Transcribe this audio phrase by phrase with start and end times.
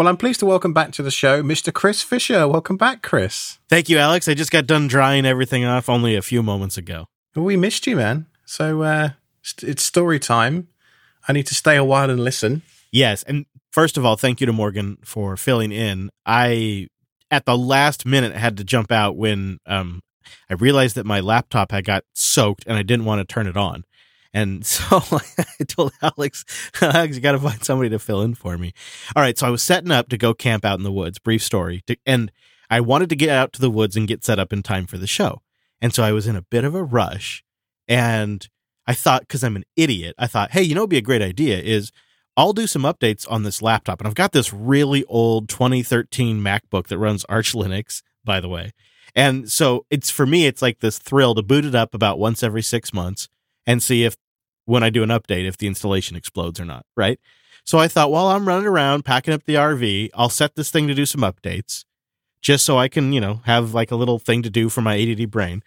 [0.00, 1.70] Well, I'm pleased to welcome back to the show Mr.
[1.70, 2.48] Chris Fisher.
[2.48, 3.58] Welcome back, Chris.
[3.68, 4.28] Thank you, Alex.
[4.28, 7.04] I just got done drying everything off only a few moments ago.
[7.36, 8.24] Well, we missed you, man.
[8.46, 9.10] So uh,
[9.60, 10.68] it's story time.
[11.28, 12.62] I need to stay a while and listen.
[12.90, 16.08] Yes, and first of all, thank you to Morgan for filling in.
[16.24, 16.86] I
[17.30, 20.00] at the last minute had to jump out when um,
[20.48, 23.56] I realized that my laptop had got soaked and I didn't want to turn it
[23.58, 23.84] on.
[24.32, 26.44] And so I told Alex,
[26.80, 28.72] Alex, you got to find somebody to fill in for me.
[29.14, 29.36] All right.
[29.36, 31.82] So I was setting up to go camp out in the woods, brief story.
[31.86, 32.30] To, and
[32.68, 34.98] I wanted to get out to the woods and get set up in time for
[34.98, 35.42] the show.
[35.80, 37.42] And so I was in a bit of a rush.
[37.88, 38.46] And
[38.86, 41.22] I thought, because I'm an idiot, I thought, hey, you know, it'd be a great
[41.22, 41.90] idea is
[42.36, 44.00] I'll do some updates on this laptop.
[44.00, 48.72] And I've got this really old 2013 MacBook that runs Arch Linux, by the way.
[49.14, 52.44] And so it's for me, it's like this thrill to boot it up about once
[52.44, 53.28] every six months
[53.70, 54.16] and see if
[54.64, 56.84] when I do an update, if the installation explodes or not.
[56.96, 57.20] Right.
[57.64, 60.88] So I thought, while I'm running around packing up the RV, I'll set this thing
[60.88, 61.84] to do some updates
[62.42, 64.98] just so I can, you know, have like a little thing to do for my
[65.00, 65.62] ADD brain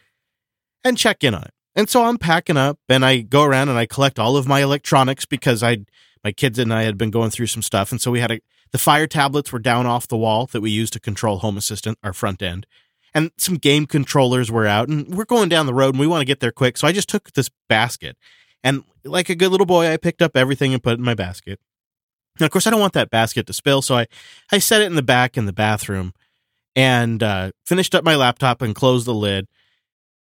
[0.84, 1.54] and check in on it.
[1.76, 4.62] And so I'm packing up and I go around and I collect all of my
[4.62, 5.86] electronics because I,
[6.24, 7.92] my kids and I had been going through some stuff.
[7.92, 8.40] And so we had a,
[8.72, 11.98] the fire tablets were down off the wall that we used to control Home Assistant,
[12.04, 12.68] our front end.
[13.16, 16.22] And some game controllers were out and we're going down the road and we want
[16.22, 16.78] to get there quick.
[16.78, 18.18] So I just took this basket
[18.64, 21.14] and like a good little boy, I picked up everything and put it in my
[21.14, 21.60] basket.
[22.40, 23.82] And of course, I don't want that basket to spill.
[23.82, 24.08] So I,
[24.52, 26.14] I set it in the back in the bathroom
[26.76, 29.48] and uh, finished up my laptop and closed the lid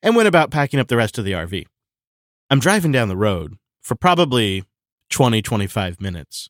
[0.02, 1.66] and went about packing up the rest of the RV.
[2.50, 4.64] I'm driving down the road for probably
[5.10, 6.50] 20, 25 minutes.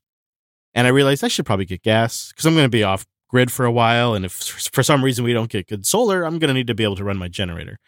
[0.72, 3.52] And I realized I should probably get gas because I'm going to be off grid
[3.52, 4.14] for a while.
[4.14, 6.74] And if for some reason we don't get good solar, I'm going to need to
[6.74, 7.78] be able to run my generator.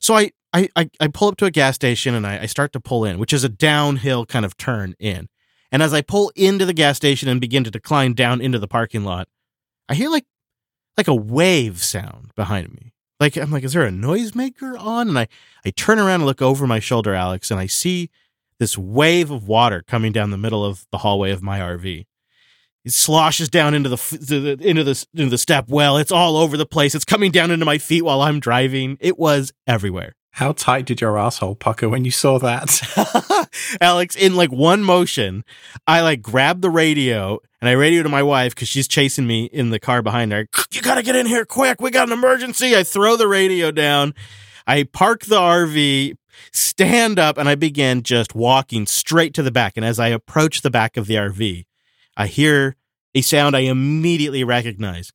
[0.00, 2.80] So I, I, I, pull up to a gas station and I, I start to
[2.80, 5.28] pull in, which is a downhill kind of turn in.
[5.70, 8.66] And as I pull into the gas station and begin to decline down into the
[8.66, 9.28] parking lot,
[9.88, 10.24] I hear like
[10.96, 12.92] like a wave sound behind me.
[13.20, 15.08] Like I'm like, is there a noisemaker on?
[15.08, 15.28] And I
[15.64, 18.10] I turn around and look over my shoulder, Alex, and I see
[18.58, 22.06] this wave of water coming down the middle of the hallway of my RV.
[22.90, 25.96] It sloshes down into the, into the into the step well.
[25.96, 26.96] It's all over the place.
[26.96, 28.98] It's coming down into my feet while I'm driving.
[28.98, 30.16] It was everywhere.
[30.32, 33.48] How tight did your asshole pucker when you saw that?
[33.80, 35.44] Alex, in like one motion,
[35.86, 39.44] I like grabbed the radio and I radio to my wife because she's chasing me
[39.44, 40.48] in the car behind her.
[40.72, 41.80] You gotta get in here quick.
[41.80, 42.74] We got an emergency.
[42.74, 44.14] I throw the radio down.
[44.66, 46.16] I park the RV,
[46.50, 49.76] stand up, and I begin just walking straight to the back.
[49.76, 51.66] And as I approach the back of the RV,
[52.16, 52.74] I hear
[53.14, 55.12] a sound I immediately recognize.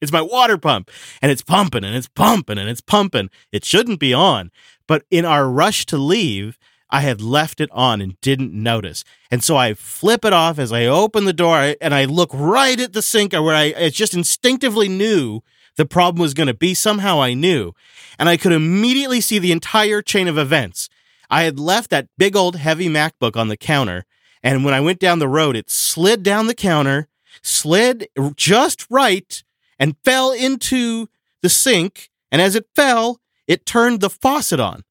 [0.00, 3.30] It's my water pump and it's pumping and it's pumping and it's pumping.
[3.50, 4.50] It shouldn't be on.
[4.86, 6.58] But in our rush to leave,
[6.90, 9.04] I had left it on and didn't notice.
[9.30, 12.80] And so I flip it off as I open the door and I look right
[12.80, 15.40] at the sink where I, just instinctively knew
[15.76, 16.74] the problem was going to be.
[16.74, 17.72] Somehow I knew.
[18.18, 20.88] And I could immediately see the entire chain of events.
[21.30, 24.04] I had left that big old heavy MacBook on the counter.
[24.42, 27.08] And when I went down the road, it slid down the counter,
[27.42, 29.42] slid just right,
[29.78, 31.08] and fell into
[31.42, 32.10] the sink.
[32.30, 34.84] And as it fell, it turned the faucet on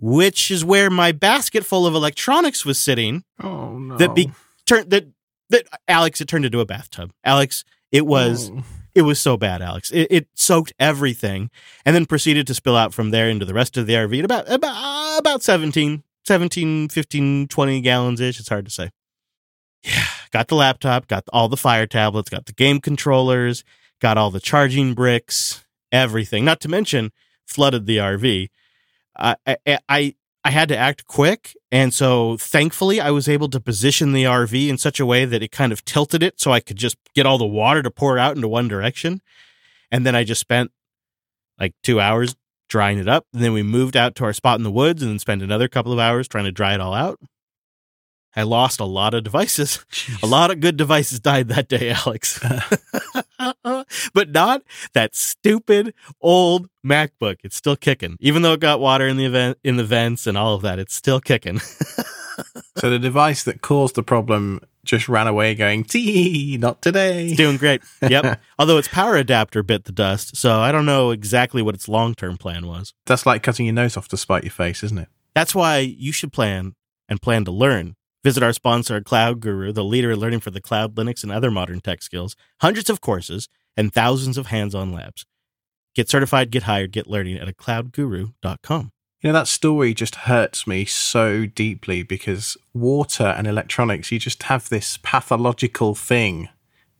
[0.00, 3.22] which is where my basket full of electronics was sitting.
[3.42, 3.98] Oh no!
[3.98, 4.32] That be
[4.66, 5.06] turned that
[5.50, 7.12] that Alex it turned into a bathtub.
[7.22, 8.64] Alex, it was oh.
[8.94, 9.90] It was so bad, Alex.
[9.90, 11.50] It, it, soaked everything
[11.84, 14.24] and then proceeded to spill out from there into the rest of the RV at
[14.24, 18.40] about about about 17, 17, 15, 20 gallons ish.
[18.40, 18.90] It's hard to say.
[19.82, 23.64] Yeah, got the laptop, got all the fire tablets, got the game controllers,
[24.00, 26.44] got all the charging bricks, everything.
[26.44, 27.12] Not to mention
[27.46, 28.50] flooded the RV
[29.20, 29.36] I,
[29.88, 30.14] I,
[30.44, 31.54] I had to act quick.
[31.70, 35.42] And so thankfully I was able to position the RV in such a way that
[35.42, 38.18] it kind of tilted it so I could just get all the water to pour
[38.18, 39.20] out into one direction.
[39.90, 40.70] And then I just spent
[41.58, 42.36] like two hours
[42.68, 43.26] drying it up.
[43.34, 45.68] And then we moved out to our spot in the woods and then spent another
[45.68, 47.20] couple of hours trying to dry it all out.
[48.34, 49.84] I lost a lot of devices.
[49.92, 50.22] Jeez.
[50.22, 52.40] A lot of good devices died that day, Alex.
[54.14, 57.36] but not that stupid old MacBook.
[57.42, 58.16] It's still kicking.
[58.20, 60.78] Even though it got water in the event in the vents and all of that,
[60.78, 61.58] it's still kicking.
[62.76, 67.28] so the device that caused the problem just ran away going, tee, not today.
[67.28, 67.82] It's doing great.
[68.02, 68.40] Yep.
[68.58, 72.14] Although its power adapter bit the dust, so I don't know exactly what its long
[72.14, 72.94] term plan was.
[73.06, 75.08] That's like cutting your nose off to spite your face, isn't it?
[75.34, 76.74] That's why you should plan
[77.08, 80.60] and plan to learn Visit our sponsor, Cloud Guru, the leader in learning for the
[80.60, 83.48] cloud, Linux, and other modern tech skills, hundreds of courses,
[83.80, 85.24] and thousands of hands on labs.
[85.94, 88.92] Get certified, get hired, get learning at a cloudguru.com.
[89.22, 94.44] You know, that story just hurts me so deeply because water and electronics, you just
[94.44, 96.48] have this pathological thing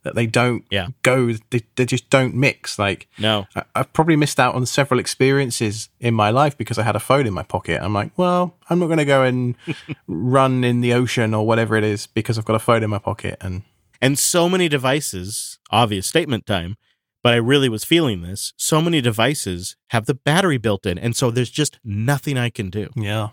[0.03, 0.87] that they don't Yeah.
[1.03, 2.77] go, they, they just don't mix.
[2.79, 3.45] Like, No.
[3.55, 6.99] I- I've probably missed out on several experiences in my life because I had a
[6.99, 7.81] phone in my pocket.
[7.81, 9.55] I'm like, well, I'm not going to go and
[10.07, 12.97] run in the ocean or whatever it is because I've got a phone in my
[12.99, 13.37] pocket.
[13.41, 13.61] And
[14.01, 16.75] And so many devices, obvious statement time,
[17.23, 18.53] but I really was feeling this.
[18.57, 20.97] So many devices have the battery built in.
[20.97, 22.89] And so there's just nothing I can do.
[22.95, 23.29] yeah,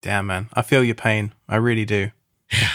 [0.00, 1.32] damn, man, I feel your pain.
[1.48, 2.10] I really do.
[2.52, 2.68] Yeah.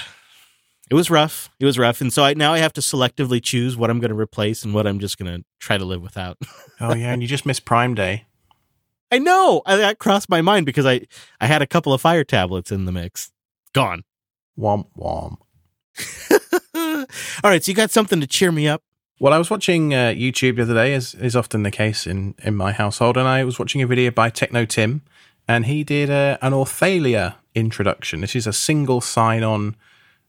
[0.89, 1.51] It was rough.
[1.59, 2.01] It was rough.
[2.01, 4.73] And so I, now I have to selectively choose what I'm going to replace and
[4.73, 6.37] what I'm just going to try to live without.
[6.81, 7.11] Oh, yeah.
[7.11, 8.25] And you just missed Prime Day.
[9.11, 9.61] I know.
[9.65, 11.01] I, that crossed my mind because I,
[11.41, 13.33] I had a couple of fire tablets in the mix.
[13.73, 14.05] Gone.
[14.57, 15.39] Womp womp.
[17.43, 17.63] All right.
[17.63, 18.81] So you got something to cheer me up?
[19.21, 22.35] Well, I was watching uh, YouTube the other day, as is often the case in,
[22.41, 25.01] in my household, and I was watching a video by Techno Tim,
[25.45, 28.21] and he did uh, an Authelia introduction.
[28.21, 29.75] This is a single sign on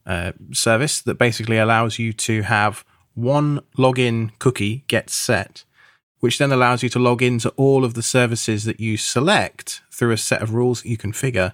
[0.07, 2.85] uh, service that basically allows you to have
[3.15, 5.65] one login cookie get set,
[6.19, 10.11] which then allows you to log into all of the services that you select through
[10.11, 11.53] a set of rules that you configure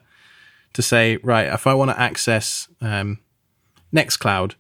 [0.73, 3.19] to say, right, if I want to access um,
[3.95, 4.55] Nextcloud,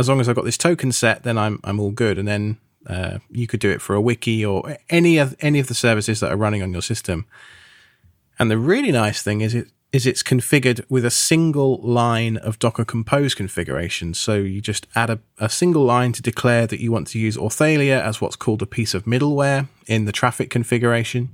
[0.00, 2.18] as long as I've got this token set, then I'm I'm all good.
[2.18, 5.68] And then uh, you could do it for a wiki or any of any of
[5.68, 7.26] the services that are running on your system.
[8.38, 12.58] And the really nice thing is it is it's configured with a single line of
[12.58, 14.14] Docker Compose configuration.
[14.14, 17.36] So you just add a, a single line to declare that you want to use
[17.36, 21.30] Authelia as what's called a piece of middleware in the Traefik configuration.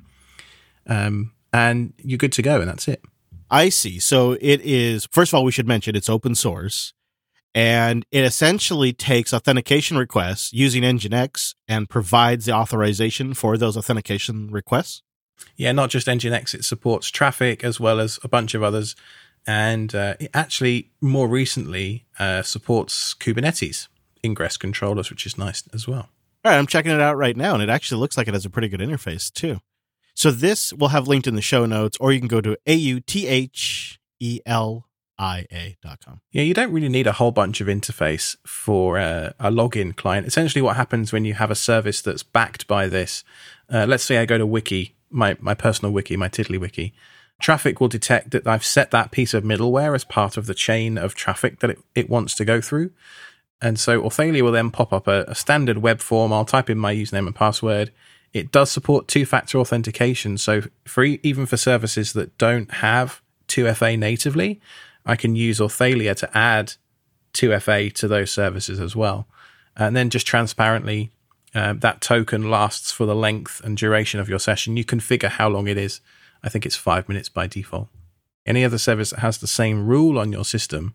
[0.87, 3.03] Um, and you're good to go, and that's it.
[3.51, 3.99] I see.
[3.99, 6.95] So it is, first of all, we should mention it's open source
[7.57, 14.51] and it essentially takes authentication requests using Nginx and provides the authorization for those authentication
[14.51, 15.01] requests.
[15.57, 18.95] Yeah, not just Nginx, it supports Traefik as well as a bunch of others.
[19.47, 23.89] And uh, it actually, more recently, uh, supports Kubernetes
[24.23, 26.11] ingress controllers, which is nice as well.
[26.45, 28.45] All right, I'm checking it out right now, and it actually looks like it has
[28.45, 29.61] a pretty good interface too.
[30.15, 32.77] So this we'll have linked in the show notes, or you can go to a
[35.19, 36.21] u t h e l i a dot com.
[36.31, 40.27] Yeah, you don't really need a whole bunch of interface for uh, a login client.
[40.27, 43.25] Essentially, what happens when you have a service that's backed by this,
[43.75, 46.93] uh, let's say I go to Wiki, my, my personal wiki, my Tiddly wiki,
[47.43, 50.97] Traefik will detect that I've set that piece of middleware as part of the chain
[50.97, 52.91] of traffic that it, it wants to go through.
[53.61, 56.33] And so Authelia will then pop up a, a standard web form.
[56.33, 57.93] I'll type in my username and password.
[58.33, 60.37] It does support two factor authentication.
[60.37, 64.61] So, for even for services that don't have 2FA natively,
[65.07, 66.75] I can use Authelia to add
[67.33, 69.27] 2FA to those services as well.
[69.77, 71.13] And then just transparently,
[71.55, 74.77] uh, that token lasts for the length and duration of your session.
[74.77, 76.01] You configure how long it is.
[76.43, 77.89] I think it's five minutes by default.
[78.45, 80.95] Any other service that has the same rule on your system,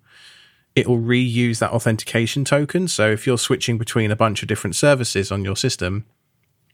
[0.76, 2.88] it will reuse that authentication token.
[2.88, 6.06] So if you're switching between a bunch of different services on your system,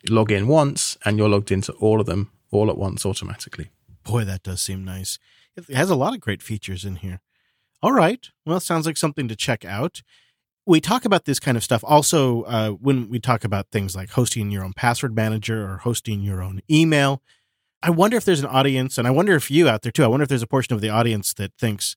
[0.09, 3.69] log in once and you're logged into all of them all at once automatically.
[4.03, 5.19] Boy, that does seem nice.
[5.55, 7.19] It has a lot of great features in here.
[7.81, 8.27] All right.
[8.45, 10.01] Well, sounds like something to check out.
[10.65, 14.09] We talk about this kind of stuff also uh, when we talk about things like
[14.09, 17.21] hosting your own password manager or hosting your own email.
[17.81, 20.07] I wonder if there's an audience, and I wonder if you out there too, I
[20.07, 21.95] wonder if there's a portion of the audience that thinks,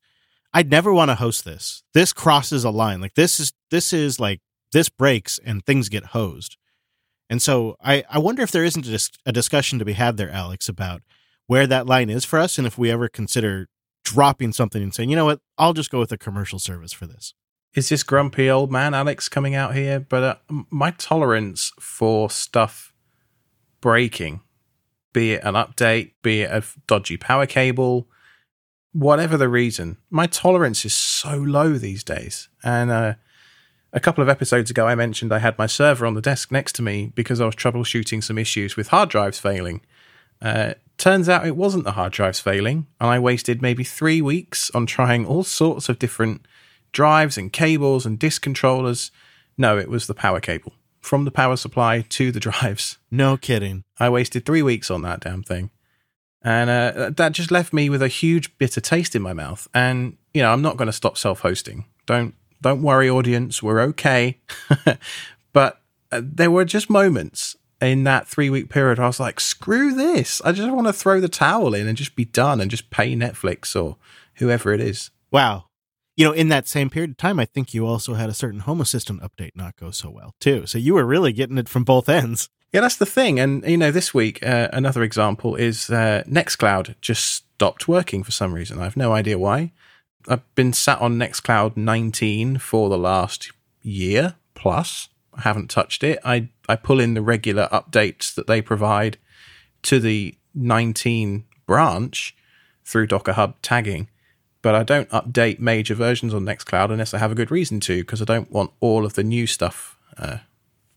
[0.53, 1.83] I'd never want to host this.
[1.95, 3.01] This crosses a line.
[3.01, 4.41] Like this is this is like
[4.73, 6.57] this breaks and things get hosed.
[7.29, 10.17] And so I, I wonder if there isn't a, dis- a discussion to be had
[10.17, 11.03] there, Alex, about
[11.47, 13.69] where that line is for us and if we ever consider
[14.13, 17.07] dropping something and saying, you know what, I'll just go with a commercial service for
[17.07, 17.35] this.
[17.75, 20.01] Is this grumpy old man Alex coming out here?
[20.01, 20.37] But uh,
[20.71, 22.93] my tolerance for stuff
[23.81, 24.41] breaking,
[25.13, 28.09] be it an update, be it a dodgy power cable,
[28.93, 32.49] whatever the reason, my tolerance is so low these days.
[32.65, 33.15] And uh,
[33.93, 36.75] a couple of episodes ago, I mentioned I had my server on the desk next
[36.75, 39.81] to me because I was troubleshooting some issues with hard drives failing.
[40.43, 44.71] Uh, turns out it wasn't the hard drives failing, and I wasted maybe three weeks
[44.75, 46.47] on trying all sorts of different
[46.93, 49.11] drives and cables and disk controllers.
[49.57, 52.99] No, it was the power cable from the power supply to the drives.
[53.11, 53.85] No kidding.
[53.99, 55.71] I wasted three weeks on that damn thing.
[56.43, 59.69] And uh, that just left me with a huge bitter taste in my mouth.
[59.75, 61.85] And, you know, I'm not going to stop self hosting.
[62.07, 63.63] Don't, don't worry, audience.
[63.63, 64.39] We're okay.
[65.53, 69.95] but uh, there were just moments in that three week period I was like, screw
[69.95, 70.41] this.
[70.45, 73.15] I just want to throw the towel in and just be done and just pay
[73.15, 73.97] Netflix or
[74.35, 75.11] whoever it is.
[75.31, 75.67] Wow.
[76.17, 78.61] You know, in that same period of time, I think you also had a certain
[78.61, 80.67] Home Assistant update not go so well, too.
[80.67, 82.51] So you were really getting it from both ends.
[82.73, 83.41] Yeah, that's the thing.
[83.41, 88.31] And, you know, this week, uh, another example is uh, Nextcloud just stopped working for
[88.31, 88.79] some reason.
[88.79, 89.73] I have no idea why.
[90.29, 93.51] I've been sat on Nextcloud 19 for the last
[93.83, 95.09] year plus.
[95.35, 96.19] I haven't touched it.
[96.25, 99.19] I, I pull in the regular updates that they provide
[99.83, 102.37] to the 19 branch
[102.85, 104.09] through Docker Hub tagging,
[104.63, 108.03] but I don't update major versions on Nextcloud unless I have a good reason to,
[108.03, 110.39] because I don't want all of the new stuff uh,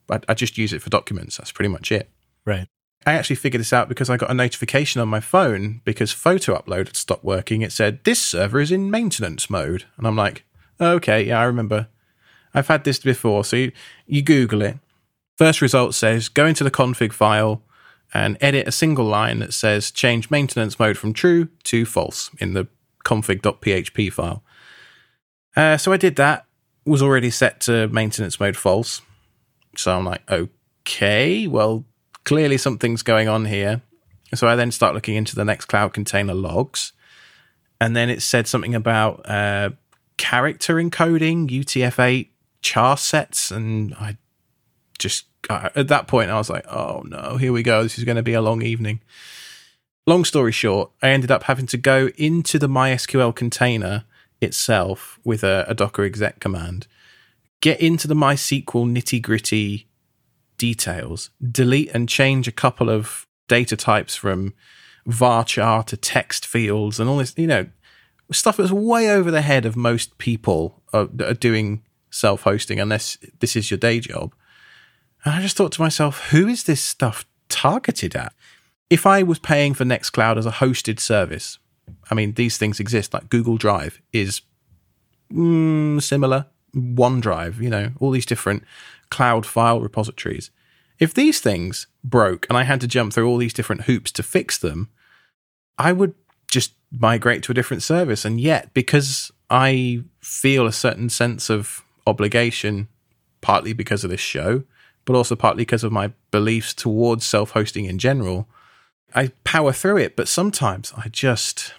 [0.09, 1.37] I, I just use it for documents.
[1.37, 2.09] That's pretty much it.
[2.45, 2.67] Right.
[3.05, 6.57] I actually figured this out because I got a notification on my phone because photo
[6.57, 7.61] upload had stopped working.
[7.61, 9.85] It said, This server is in maintenance mode.
[9.97, 10.43] And I'm like,
[10.79, 11.87] Okay, yeah, I remember.
[12.53, 13.43] I've had this before.
[13.43, 13.71] So you,
[14.05, 14.77] you Google it.
[15.37, 17.63] First result says, Go into the config file
[18.13, 22.53] and edit a single line that says, Change maintenance mode from true to false in
[22.53, 22.67] the
[23.05, 24.43] config.php file.
[25.55, 26.45] Uh, so I did that,
[26.85, 29.01] was already set to maintenance mode false.
[29.75, 31.85] So I'm like, okay, well,
[32.23, 33.81] clearly something's going on here.
[34.35, 36.93] So I then start looking into the Nextcloud container logs.
[37.79, 39.71] And then it said something about uh,
[40.17, 42.29] character encoding, UTF-8
[42.61, 43.51] char sets.
[43.51, 44.17] And I
[44.99, 47.83] just, uh, at that point, I was like, oh no, here we go.
[47.83, 49.01] This is going to be a long evening.
[50.05, 54.03] Long story short, I ended up having to go into the MySQL container
[54.41, 56.87] itself with a, a Docker exec command
[57.63, 59.87] get into the MySQL nitty gritty
[60.57, 64.53] details, delete and change a couple of data types from
[65.07, 67.65] varchar to text fields and all this, you know,
[68.33, 73.17] stuff that's way over the head of most people that are doing self hosting unless
[73.39, 74.35] this is your day job.
[75.25, 78.33] And I just thought to myself, who is this stuff targeted at?
[78.89, 81.59] If I was paying for Nextcloud as a hosted service,
[82.11, 84.41] I mean, these things exist, like Google Drive is
[85.31, 88.63] mm, similar OneDrive, you know, all these different
[89.09, 90.51] cloud file repositories.
[90.99, 94.23] If these things broke and I had to jump through all these different hoops to
[94.23, 94.89] fix them,
[95.77, 96.13] I would
[96.49, 98.25] just migrate to a different service.
[98.25, 102.87] And yet, because I feel a certain sense of obligation,
[103.41, 104.63] partly because of this show,
[105.05, 108.47] but also partly because of my beliefs towards self hosting in general,
[109.13, 110.15] I power through it.
[110.15, 111.73] But sometimes I just,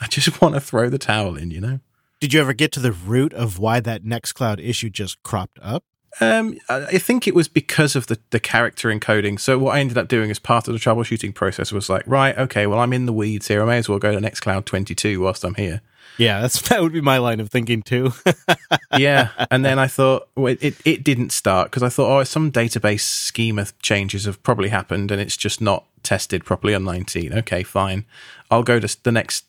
[0.00, 1.80] I just want to throw the towel in, you know?
[2.20, 5.84] Did you ever get to the root of why that Nextcloud issue just cropped up?
[6.20, 9.38] Um, I think it was because of the, the character encoding.
[9.38, 12.36] So what I ended up doing as part of the troubleshooting process was like, right,
[12.38, 13.62] okay, well I'm in the weeds here.
[13.62, 15.82] I may as well go to Nextcloud 22 whilst I'm here.
[16.18, 18.12] Yeah, that's that would be my line of thinking too.
[18.96, 22.50] yeah, and then I thought well, it it didn't start because I thought oh some
[22.50, 27.34] database schema changes have probably happened and it's just not tested properly on 19.
[27.34, 28.06] Okay, fine.
[28.50, 29.44] I'll go to the next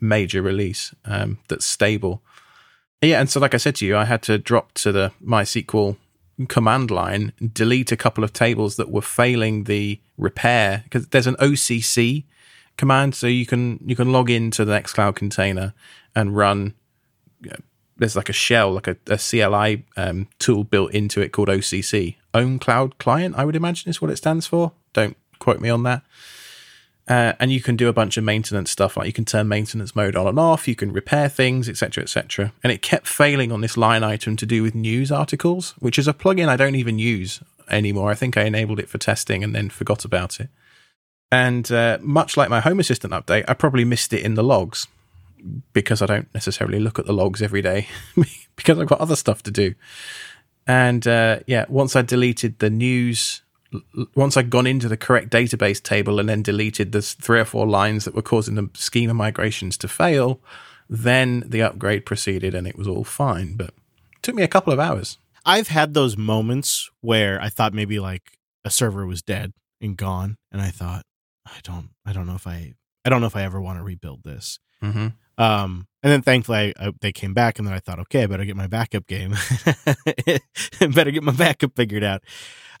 [0.00, 2.22] major release um, that's stable.
[3.02, 5.96] Yeah, and so like I said to you, I had to drop to the MySQL
[6.48, 11.36] command line, delete a couple of tables that were failing the repair because there's an
[11.36, 12.24] OCC
[12.76, 15.74] command, so you can you can log into the Nextcloud container
[16.14, 16.74] and run.
[17.96, 22.16] There's like a shell, like a, a CLI um, tool built into it called OCC,
[22.32, 23.36] Own Cloud Client.
[23.36, 24.72] I would imagine is what it stands for.
[24.92, 26.02] Don't quote me on that.
[27.06, 29.94] Uh, and you can do a bunch of maintenance stuff like you can turn maintenance
[29.94, 33.60] mode on and off you can repair things etc etc and it kept failing on
[33.60, 36.98] this line item to do with news articles which is a plugin i don't even
[36.98, 38.10] use anymore.
[38.10, 40.48] I think i enabled it for testing and then forgot about it.
[41.30, 44.86] And uh, much like my home assistant update i probably missed it in the logs
[45.72, 47.86] because i don't necessarily look at the logs every day
[48.56, 49.74] because i've got other stuff to do.
[50.66, 53.42] And uh, yeah once i deleted the news
[54.14, 57.66] once I'd gone into the correct database table and then deleted the three or four
[57.66, 60.40] lines that were causing the schema migrations to fail,
[60.88, 63.56] then the upgrade proceeded and it was all fine.
[63.56, 65.18] But it took me a couple of hours.
[65.44, 70.36] I've had those moments where I thought maybe like a server was dead and gone,
[70.50, 71.04] and I thought,
[71.46, 73.84] I don't, I don't know if I, I don't know if I ever want to
[73.84, 74.58] rebuild this.
[74.82, 75.08] Mm-hmm.
[75.36, 78.26] Um, and then thankfully I, I, they came back, and then I thought, okay, I
[78.26, 79.34] better get my backup game,
[80.80, 82.22] better get my backup figured out.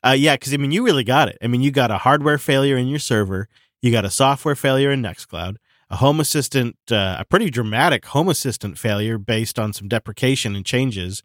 [0.04, 1.38] Uh, yeah, because I mean, you really got it.
[1.40, 3.48] I mean, you got a hardware failure in your server,
[3.80, 5.56] you got a software failure in Nextcloud,
[5.90, 10.64] a Home Assistant, uh, a pretty dramatic Home Assistant failure based on some deprecation and
[10.64, 11.22] changes.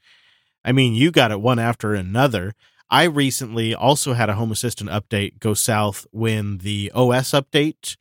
[0.64, 2.54] I mean, you got it one after another.
[2.90, 7.98] I recently also had a Home Assistant update go south when the OS update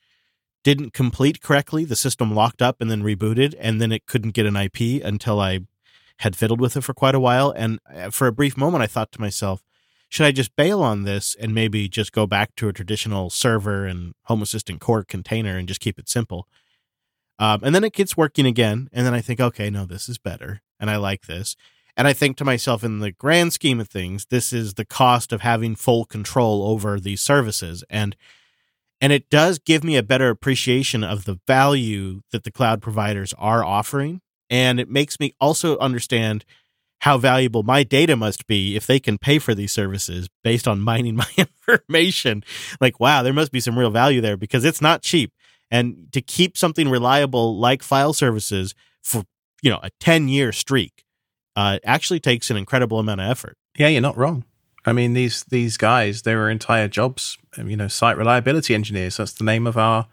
[0.65, 1.85] didn't complete correctly.
[1.85, 5.41] The system locked up and then rebooted, and then it couldn't get an IP until
[5.41, 5.61] I
[6.19, 7.51] had fiddled with it for quite a while.
[7.51, 9.63] And uh, for a brief moment, I thought to myself,
[10.09, 13.87] should I just bail on this and maybe just go back to a traditional server
[13.87, 16.49] and Home Assistant core container and just keep it simple?
[17.39, 18.89] Um, and then it gets working again.
[18.93, 20.63] And then I think, okay, no, this is better.
[20.81, 21.57] And I like this.
[21.97, 25.33] And I think to myself, in the grand scheme of things, this is the cost
[25.33, 27.85] of having full control over these services.
[27.91, 28.17] And
[29.01, 33.33] and it does give me a better appreciation of the value that the cloud providers
[33.39, 34.21] are offering.
[34.51, 36.45] And it makes me also understand
[37.01, 40.81] how valuable my data must be if they can pay for these services based on
[40.81, 42.43] mining my information.
[42.81, 45.33] Like, wow, there must be some real value there because it's not cheap.
[45.71, 49.25] And to keep something reliable like file services for,
[49.63, 51.05] you know, a 10 year streak
[51.57, 53.57] uh, actually takes an incredible amount of effort.
[53.77, 54.45] Yeah, you're not wrong.
[54.87, 59.19] I mean, these these guys, they entire jobs, you know, site reliability engineers.
[59.19, 60.07] That's the name of our,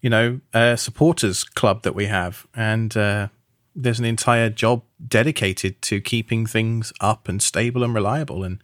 [0.00, 2.46] you know, uh, supporters club that we have.
[2.54, 3.28] And, uh,
[3.74, 8.44] there's an entire job dedicated to keeping things up and stable and reliable.
[8.44, 8.62] And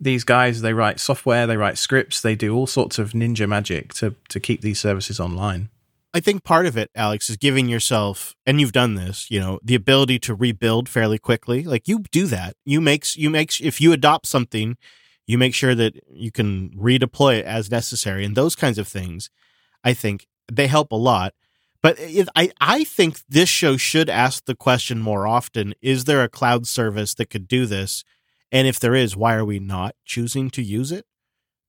[0.00, 3.94] these guys, they write software, they write scripts, they do all sorts of ninja magic
[3.94, 5.70] to to keep these services online.
[6.14, 9.60] I think part of it, Alex, is giving yourself, and you've done this, you know,
[9.62, 11.64] the ability to rebuild fairly quickly.
[11.64, 12.56] Like you do that.
[12.64, 14.76] You makes you makes if you adopt something,
[15.26, 19.30] you make sure that you can redeploy it as necessary, and those kinds of things.
[19.84, 21.34] I think they help a lot.
[21.82, 26.22] But it, I, I think this show should ask the question more often is there
[26.22, 28.04] a cloud service that could do this?
[28.50, 31.06] And if there is, why are we not choosing to use it?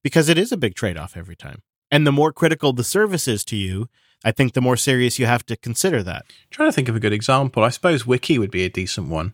[0.03, 1.61] Because it is a big trade off every time.
[1.91, 3.89] And the more critical the service is to you,
[4.23, 6.25] I think the more serious you have to consider that.
[6.27, 7.63] I'm trying to think of a good example.
[7.63, 9.33] I suppose Wiki would be a decent one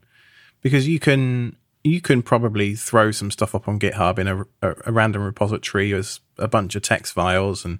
[0.61, 4.75] because you can you can probably throw some stuff up on GitHub in a, a,
[4.87, 7.79] a random repository as a bunch of text files and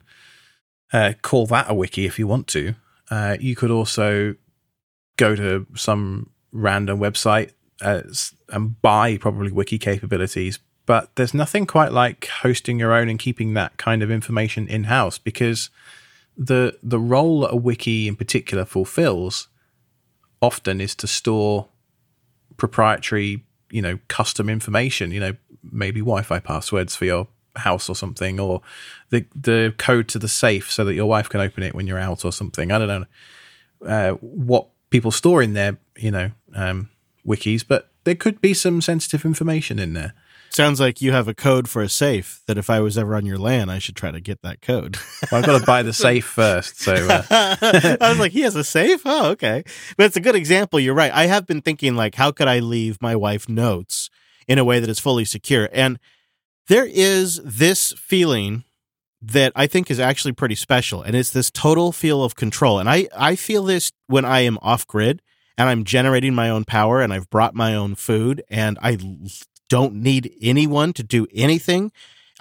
[0.94, 2.76] uh, call that a wiki if you want to.
[3.10, 4.36] Uh, you could also
[5.18, 8.02] go to some random website uh,
[8.50, 10.60] and buy probably wiki capabilities.
[10.86, 14.86] But there's nothing quite like hosting your own and keeping that kind of information in
[14.86, 15.70] house because
[16.38, 19.48] the the role that a wiki in particular fulfills
[20.42, 21.70] often is to store
[22.58, 25.12] proprietary, you know, custom information.
[25.12, 25.34] You know,
[25.64, 28.62] maybe Wi-Fi passwords for your house or something, or
[29.10, 32.00] the the code to the safe so that your wife can open it when you're
[32.00, 32.72] out or something.
[32.72, 33.06] I don't know
[33.88, 36.90] uh, what people store in their you know um,
[37.26, 40.14] wikis, but there could be some sensitive information in there.
[40.56, 43.26] Sounds like you have a code for a safe that if I was ever on
[43.26, 44.98] your land, I should try to get that code.
[45.32, 46.80] well, I've got to buy the safe first.
[46.80, 47.24] So uh.
[48.00, 49.02] I was like, he has a safe?
[49.04, 49.66] Oh, okay.
[49.98, 50.80] But it's a good example.
[50.80, 51.12] You're right.
[51.12, 54.10] I have been thinking, like, how could I leave my wife notes
[54.48, 55.68] in a way that is fully secure?
[55.74, 56.00] And
[56.68, 58.64] there is this feeling
[59.22, 62.80] that I think is actually pretty special, and it's this total feel of control.
[62.80, 65.22] And I, I feel this when I am off grid
[65.58, 68.98] and I'm generating my own power and I've brought my own food and I
[69.70, 71.92] don't need anyone to do anything.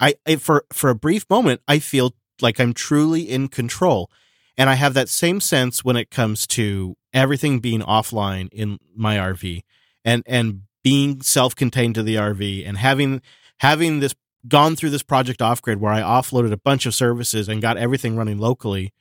[0.01, 4.11] I, I for for a brief moment I feel like I'm truly in control.
[4.57, 9.17] And I have that same sense when it comes to everything being offline in my
[9.17, 9.63] RV
[10.05, 13.23] and and being self-contained to the RV and having
[13.61, 14.14] having this
[14.47, 17.77] gone through this project off grid where I offloaded a bunch of services and got
[17.77, 18.93] everything running locally.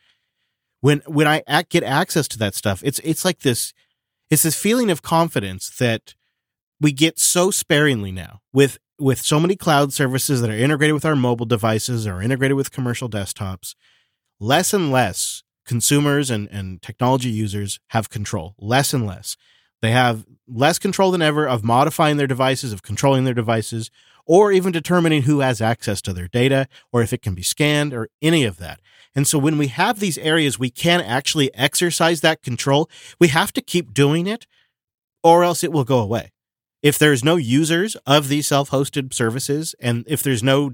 [0.82, 3.74] When when I get access to that stuff, it's it's like this
[4.30, 6.16] it's this feeling of confidence that
[6.80, 11.06] we get so sparingly now with with so many cloud services that are integrated with
[11.06, 13.76] our mobile devices or integrated with commercial desktops.
[14.40, 18.56] Less and less consumers and, and technology users have control.
[18.60, 19.38] Less and less.
[19.82, 23.92] They have less control than ever of modifying their devices, of controlling their devices,
[24.26, 27.94] or even determining who has access to their data or if it can be scanned
[27.94, 28.80] or any of that.
[29.16, 33.52] And so when we have these areas we can actually exercise that control, we have
[33.54, 34.48] to keep doing it
[35.24, 36.32] or else it will go away.
[36.82, 40.74] If there's no users of these self-hosted services and if there's no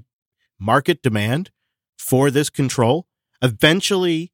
[0.58, 1.50] market demand
[1.98, 3.06] for this control,
[3.42, 4.32] eventually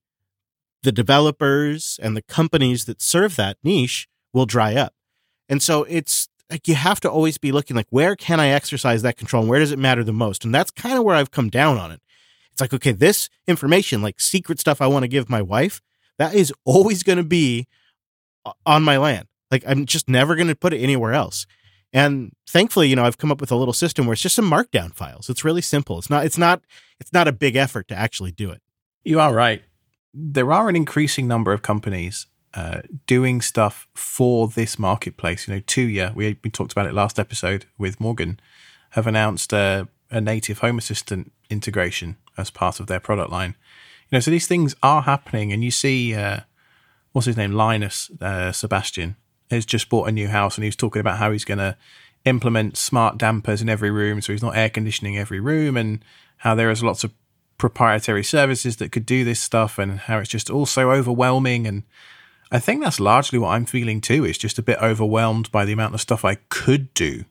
[0.83, 4.95] the developers and the companies that serve that niche will dry up.
[5.49, 9.03] And so it's like you have to always be looking like where can I exercise
[9.03, 10.45] that control and where does it matter the most?
[10.45, 12.01] And that's kind of where I've come down on it.
[12.53, 15.83] It's like, okay, this information, like secret stuff I want to give my wife,
[16.19, 17.67] that is always going to be
[18.65, 19.27] on my land.
[19.51, 21.47] Like I'm just never going to put it anywhere else.
[21.93, 24.51] And thankfully, you know, I've come up with a little system where it's just some
[24.51, 25.29] markdown files.
[25.29, 25.99] It's really simple.
[25.99, 26.63] It's not it's not
[27.01, 28.61] it's not a big effort to actually do it.
[29.05, 29.63] You are right.
[30.13, 35.47] There are an increasing number of companies uh, doing stuff for this marketplace.
[35.47, 38.41] You know, Tuya, we, we talked about it last episode with Morgan,
[38.91, 43.57] have announced a, a native Home Assistant integration as part of their product line.
[44.11, 46.41] You know, so these things are happening, and you see, uh,
[47.13, 49.17] what's his name, Linus uh, Sebastian
[49.51, 51.77] has just bought a new house, and he's talking about how he's going to
[52.25, 56.03] implement smart dampers in every room, so he's not air conditioning every room, and
[56.39, 57.13] how there is lots of
[57.59, 61.83] proprietary services that could do this stuff, and how it's just all so overwhelming and
[62.53, 64.25] I think that's largely what I'm feeling too.
[64.25, 67.25] Is just a bit overwhelmed by the amount of stuff I could do.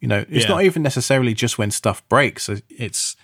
[0.00, 0.48] You know, it's Yeah.
[0.48, 2.48] not even necessarily just when stuff breaks.
[2.70, 3.16] It's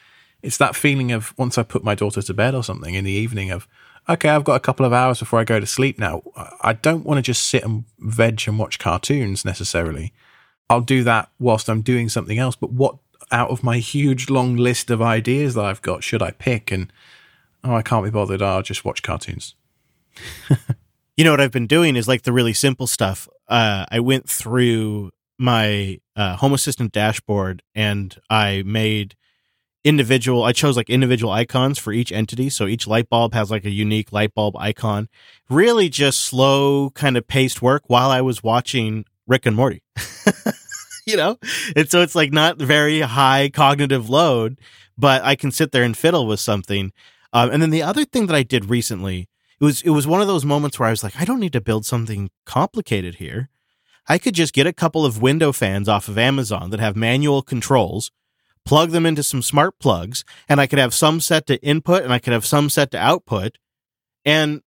[0.43, 3.11] it's that feeling of once I put my daughter to bed or something in the
[3.13, 3.67] evening of
[4.09, 6.23] okay, I've got a couple of hours before I go to sleep now.
[6.37, 10.13] I- I don't want to just sit and veg and watch cartoons necessarily.
[10.69, 12.57] I'll do that whilst I'm doing something else.
[12.57, 12.97] But what
[13.31, 16.71] out of my huge long list of ideas that I've got should I pick?
[16.73, 16.93] And
[17.63, 18.41] oh, I can't be bothered.
[18.43, 19.55] I'll just watch cartoons.
[21.21, 23.29] You know what I've been doing is like the really simple stuff.
[23.47, 29.17] Uh, I went through my uh, Home Assistant dashboard and I made
[29.85, 30.45] individual.
[30.45, 33.71] I chose like individual icons for each entity, so each light bulb has like a
[33.71, 35.11] unique light bulb icon.
[35.51, 39.83] Really, just slow kind of paced work while I was watching Rick and Morty.
[41.07, 41.37] you know,
[41.77, 44.59] and so it's like not very high cognitive load,
[44.97, 46.93] but I can sit there and fiddle with something.
[47.35, 49.29] Um, and then the other thing that I did recently
[49.61, 51.53] it was it was one of those moments where I was like, I don't need
[51.53, 53.49] to build something complicated here.
[54.09, 57.43] I could just get a couple of window fans off of Amazon that have manual
[57.43, 58.11] controls,
[58.65, 62.13] plug them into some smart plugs, and I could have some set to input and
[62.13, 63.59] I could have some set to output.
[64.25, 64.63] And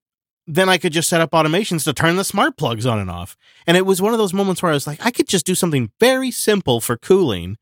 [0.46, 3.36] then I could just set up automations to turn the smart plugs on and off.
[3.66, 5.56] And it was one of those moments where I was like, I could just do
[5.56, 7.58] something very simple for cooling,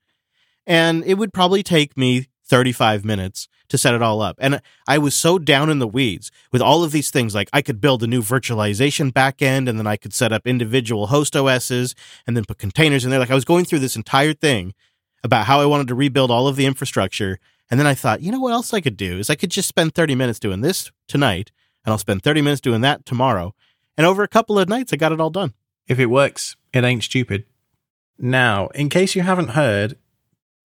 [0.66, 4.38] and it would probably take me 35 minutes to set it all up.
[4.40, 7.34] And I was so down in the weeds with all of these things.
[7.34, 11.08] Like I could build a new virtualization backend and then I could set up individual
[11.08, 11.96] host OSs
[12.28, 13.20] and then put containers in there.
[13.20, 14.74] Like I was going through this entire thing
[15.24, 17.40] about how I wanted to rebuild all of the infrastructure.
[17.70, 19.70] And then I thought, you know what else I could do is I could just
[19.70, 21.52] spend 30 minutes doing this tonight
[21.86, 23.56] and I'll spend 30 minutes doing that tomorrow.
[23.98, 25.54] And over a couple of nights, I got it all done.
[25.88, 27.46] If it works, it ain't stupid.
[28.18, 29.98] Now, in case you haven't heard,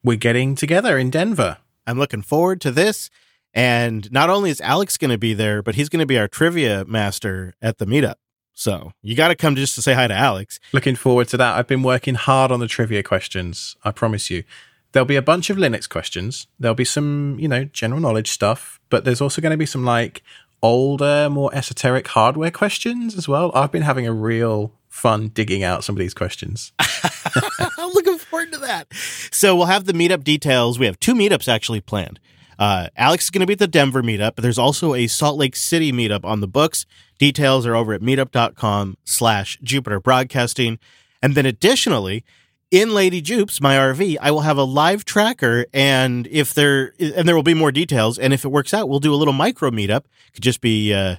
[0.03, 1.59] we're getting together in Denver.
[1.87, 3.11] I'm looking forward to this.
[3.55, 6.29] And not only is Alex going to be there, but he's going to be our
[6.29, 8.17] trivia master at the meetup.
[8.53, 10.61] So you got to come just to say hi to Alex.
[10.73, 11.57] Looking forward to that.
[11.57, 14.45] I've been working hard on the trivia questions, I promise you.
[14.93, 16.47] There'll be a bunch of Linux questions.
[16.59, 19.85] There'll be some, you know, general knowledge stuff, but there's also going to be some
[19.85, 20.23] like
[20.63, 23.53] older, more esoteric hardware questions as well.
[23.55, 26.73] I've been having a real fun digging out some of these questions.
[27.87, 28.93] I'm looking forward to that.
[29.33, 30.79] So we'll have the meetup details.
[30.79, 32.21] We have two meetups actually planned.
[32.59, 35.37] Uh, Alex is going to be at the Denver meetup, but there's also a Salt
[35.39, 36.87] Lake City meetup on the books.
[37.19, 40.79] Details are over at meetup.com slash Jupiter Broadcasting.
[41.23, 42.25] And then additionally,
[42.71, 47.29] in Lady Jupes, my RV, I will have a live tracker, and if there and
[47.29, 48.19] there will be more details.
[48.19, 50.05] And if it works out, we'll do a little micro meetup.
[50.35, 51.17] Could just be, uh,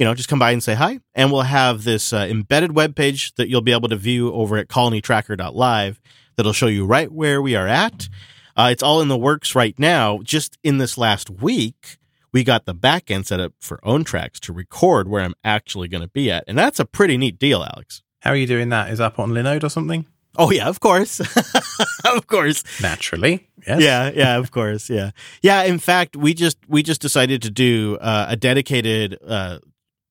[0.00, 2.96] you know, just come by and say hi, and we'll have this uh, embedded web
[2.96, 6.00] page that you'll be able to view over at colonytracker.live.
[6.36, 8.08] That'll show you right where we are at.
[8.56, 10.20] Uh, it's all in the works right now.
[10.22, 11.98] Just in this last week,
[12.32, 16.00] we got the back end set up for OwnTracks to record where I'm actually going
[16.00, 18.02] to be at, and that's a pretty neat deal, Alex.
[18.20, 18.90] How are you doing that?
[18.90, 20.06] Is that up on Linode or something?
[20.38, 21.20] Oh yeah, of course,
[22.06, 22.64] of course.
[22.80, 23.48] Naturally.
[23.66, 23.82] Yes.
[23.82, 25.10] Yeah, yeah, of course, yeah,
[25.42, 25.64] yeah.
[25.64, 29.58] In fact, we just we just decided to do uh, a dedicated uh,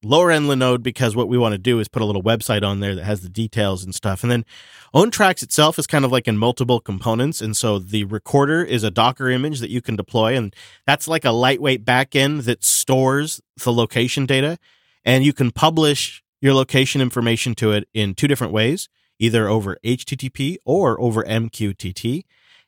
[0.04, 2.80] lower end Linode because what we want to do is put a little website on
[2.80, 4.46] there that has the details and stuff, and then
[4.94, 8.92] OwnTracks itself is kind of like in multiple components, and so the recorder is a
[8.92, 13.74] Docker image that you can deploy, and that's like a lightweight backend that stores the
[13.74, 14.58] location data,
[15.04, 19.78] and you can publish your location information to it in two different ways, either over
[19.84, 22.24] HTTP or over MQTT.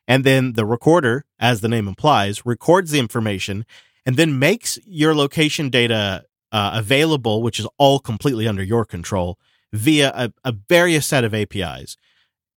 [0.08, 3.65] And then the recorder, as the name implies, records the information
[4.06, 9.38] and then makes your location data uh, available, which is all completely under your control,
[9.72, 11.98] via a, a various set of APIs,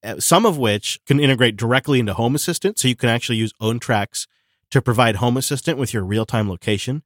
[0.03, 2.79] uh, some of which can integrate directly into Home Assistant.
[2.79, 4.27] So you can actually use OwnTracks
[4.71, 7.03] to provide Home Assistant with your real time location,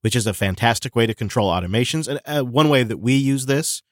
[0.00, 2.08] which is a fantastic way to control automations.
[2.08, 3.82] And uh, one way that we use this,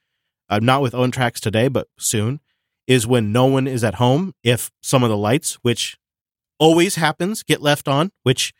[0.48, 2.40] uh, not with OwnTracks today, but soon,
[2.86, 4.34] is when no one is at home.
[4.42, 5.96] If some of the lights, which
[6.58, 8.52] always happens, get left on, which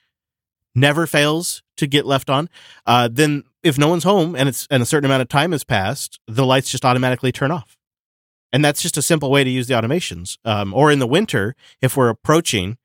[0.75, 2.49] never fails to get left on,
[2.87, 5.65] uh, then if no one's home and it's and a certain amount of time has
[5.65, 7.77] passed, the lights just automatically turn off.
[8.53, 10.37] And that's just a simple way to use the automations.
[10.45, 12.79] Um, or in the winter, if we're approaching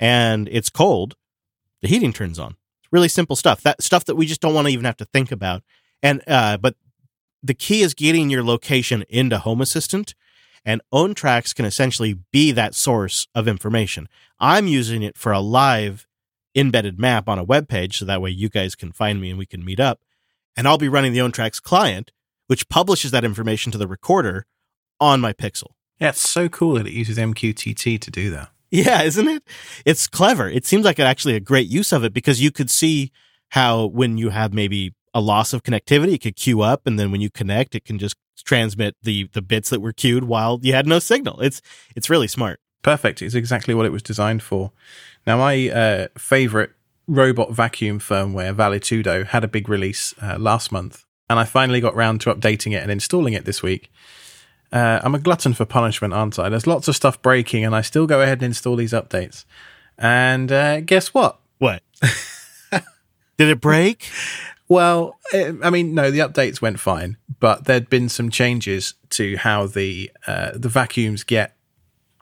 [0.00, 1.14] and it's cold,
[1.80, 2.56] the heating turns on.
[2.82, 3.62] It's really simple stuff.
[3.62, 5.62] That stuff that we just don't want to even have to think about.
[6.02, 6.74] And uh, but
[7.42, 10.14] the key is getting your location into Home Assistant,
[10.64, 14.08] and OwnTracks can essentially be that source of information.
[14.38, 16.06] I'm using it for a live
[16.54, 19.38] embedded map on a web page, so that way you guys can find me and
[19.38, 20.00] we can meet up.
[20.56, 22.12] And I'll be running the OwnTracks client,
[22.46, 24.46] which publishes that information to the recorder
[25.00, 25.72] on my Pixel.
[25.98, 28.50] Yeah, it's so cool that it uses MQTT to do that.
[28.70, 29.42] Yeah, isn't it?
[29.84, 30.48] It's clever.
[30.48, 33.12] It seems like actually a great use of it because you could see
[33.50, 36.14] how when you have maybe a loss of connectivity.
[36.14, 39.42] It could queue up, and then when you connect, it can just transmit the the
[39.42, 41.40] bits that were queued while you had no signal.
[41.40, 41.60] It's
[41.94, 42.60] it's really smart.
[42.82, 43.22] Perfect.
[43.22, 44.72] It's exactly what it was designed for.
[45.26, 46.72] Now, my uh, favorite
[47.12, 51.94] robot vacuum firmware, Valetudo, had a big release uh, last month, and I finally got
[51.94, 53.92] round to updating it and installing it this week.
[54.72, 56.48] Uh, I'm a glutton for punishment, aren't I?
[56.48, 59.44] There's lots of stuff breaking, and I still go ahead and install these updates.
[59.98, 61.38] And uh, guess what?
[61.58, 61.82] What?
[63.36, 64.08] Did it break?
[64.68, 69.36] Well, it, I mean, no, the updates went fine, but there'd been some changes to
[69.36, 71.54] how the uh, the vacuums get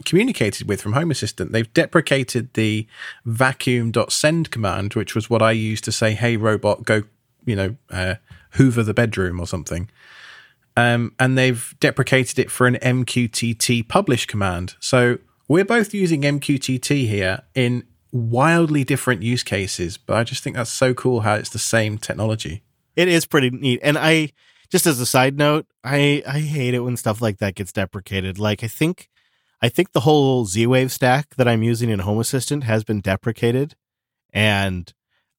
[0.05, 1.53] communicated with from Home Assistant.
[1.53, 2.87] They've deprecated the
[3.25, 7.03] vacuum.send command, which was what I used to say, "Hey robot, go,"
[7.45, 8.17] you know, uh,
[8.53, 9.91] hoover the bedroom or something.
[10.77, 14.77] Um, and they've deprecated it for an MQTT publish command.
[14.81, 20.57] So we're both using MQTT here in wildly different use cases, but I just think
[20.57, 22.63] that's so cool how it's the same technology.
[22.97, 23.81] It is pretty neat.
[23.83, 24.33] And I
[24.71, 28.39] just as a side note, I I hate it when stuff like that gets deprecated.
[28.39, 29.09] Like I think
[29.63, 33.75] I think the whole Z-Wave stack that I'm using in Home Assistant has been deprecated
[34.33, 34.93] and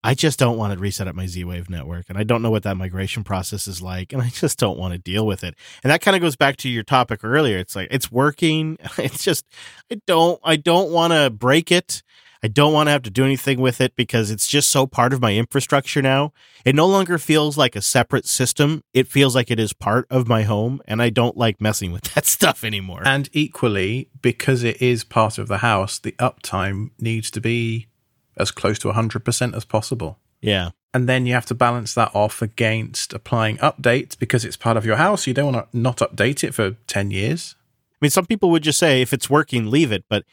[0.03, 2.63] I just don't want to reset up my Z-Wave network and I don't know what
[2.63, 5.55] that migration process is like and I just don't want to deal with it.
[5.83, 7.57] And that kind of goes back to your topic earlier.
[7.57, 8.77] It's like it's working.
[8.97, 9.45] It's just
[9.91, 12.03] I don't I don't want to break it.
[12.43, 15.13] I don't want to have to do anything with it because it's just so part
[15.13, 16.33] of my infrastructure now.
[16.65, 18.83] It no longer feels like a separate system.
[18.93, 22.01] It feels like it is part of my home, and I don't like messing with
[22.15, 23.03] that stuff anymore.
[23.05, 27.87] And equally, because it is part of the house, the uptime needs to be
[28.37, 30.17] as close to 100% as possible.
[30.41, 30.71] Yeah.
[30.93, 34.85] And then you have to balance that off against applying updates because it's part of
[34.85, 35.27] your house.
[35.27, 37.55] You don't want to not update it for 10 years.
[37.93, 40.05] I mean, some people would just say if it's working, leave it.
[40.09, 40.25] But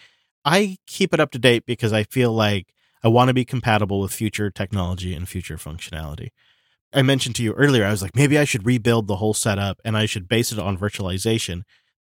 [0.45, 2.73] I keep it up to date because I feel like
[3.03, 6.31] I want to be compatible with future technology and future functionality.
[6.93, 9.81] I mentioned to you earlier, I was like, maybe I should rebuild the whole setup
[9.85, 11.63] and I should base it on virtualization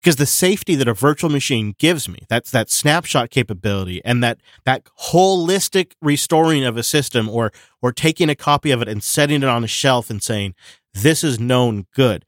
[0.02, 4.40] because the safety that a virtual machine gives me, that's that snapshot capability and that,
[4.64, 9.42] that holistic restoring of a system or, or taking a copy of it and setting
[9.42, 10.54] it on a shelf and saying,
[10.94, 12.26] this is known good.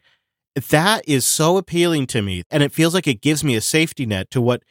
[0.70, 2.44] That is so appealing to me.
[2.50, 4.64] And it feels like it gives me a safety net to what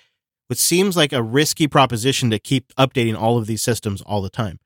[0.49, 4.31] which seems like a risky proposition to keep updating all of these systems all the
[4.31, 4.59] time.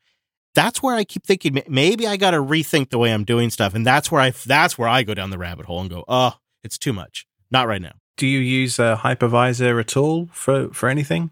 [0.54, 3.74] That's where I keep thinking maybe I got to rethink the way I'm doing stuff,
[3.74, 6.36] and that's where I that's where I go down the rabbit hole and go, oh,
[6.62, 7.26] it's too much.
[7.50, 7.92] Not right now.
[8.16, 11.30] Do you use a hypervisor at all for for anything?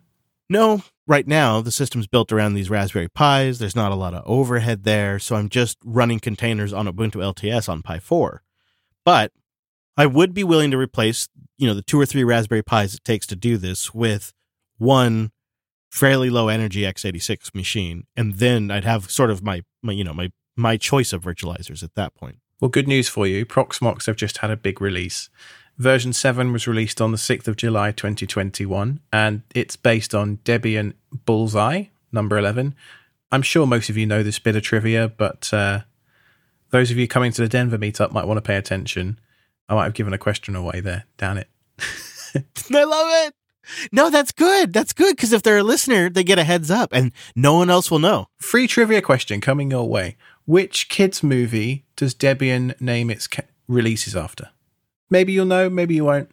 [0.48, 3.58] No, right now the system's built around these Raspberry Pis.
[3.58, 7.68] There's not a lot of overhead there, so I'm just running containers on Ubuntu LTS
[7.68, 8.42] on Pi 4.
[9.04, 9.32] But
[9.96, 13.04] I would be willing to replace, you know, the two or three Raspberry Pis it
[13.04, 14.32] takes to do this with
[14.80, 15.30] one
[15.90, 20.14] fairly low energy x86 machine and then I'd have sort of my, my you know
[20.14, 22.38] my my choice of virtualizers at that point.
[22.60, 23.46] Well, good news for you.
[23.46, 25.30] Proxmox have just had a big release.
[25.78, 30.94] Version 7 was released on the 6th of July 2021 and it's based on Debian
[31.24, 32.74] Bullseye number 11.
[33.32, 35.80] I'm sure most of you know this bit of trivia, but uh,
[36.70, 39.18] those of you coming to the Denver meetup might want to pay attention.
[39.68, 41.04] I might have given a question away there.
[41.16, 41.48] Damn it.
[42.74, 43.34] I love it.
[43.92, 44.72] No, that's good.
[44.72, 47.70] That's good because if they're a listener, they get a heads up and no one
[47.70, 48.26] else will know.
[48.38, 50.16] Free trivia question coming your way.
[50.46, 54.50] Which kids' movie does Debian name its ca- releases after?
[55.10, 56.30] Maybe you'll know, maybe you won't.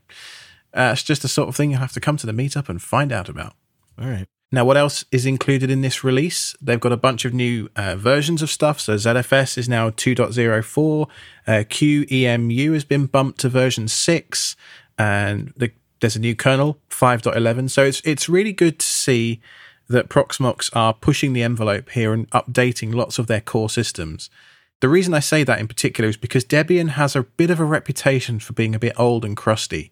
[0.74, 2.82] Uh, it's just the sort of thing you'll have to come to the meetup and
[2.82, 3.54] find out about.
[4.00, 4.28] All right.
[4.52, 6.56] Now, what else is included in this release?
[6.62, 8.80] They've got a bunch of new uh, versions of stuff.
[8.80, 11.10] So ZFS is now 2.04.
[11.46, 14.56] Uh, QEMU has been bumped to version 6.
[14.98, 19.40] And the there's a new kernel 5.11 so it's it's really good to see
[19.90, 24.30] that proxmox are pushing the envelope here and updating lots of their core systems
[24.80, 27.66] the reason i say that in particular is because debian has a bit of a
[27.66, 29.92] reputation for being a bit old and crusty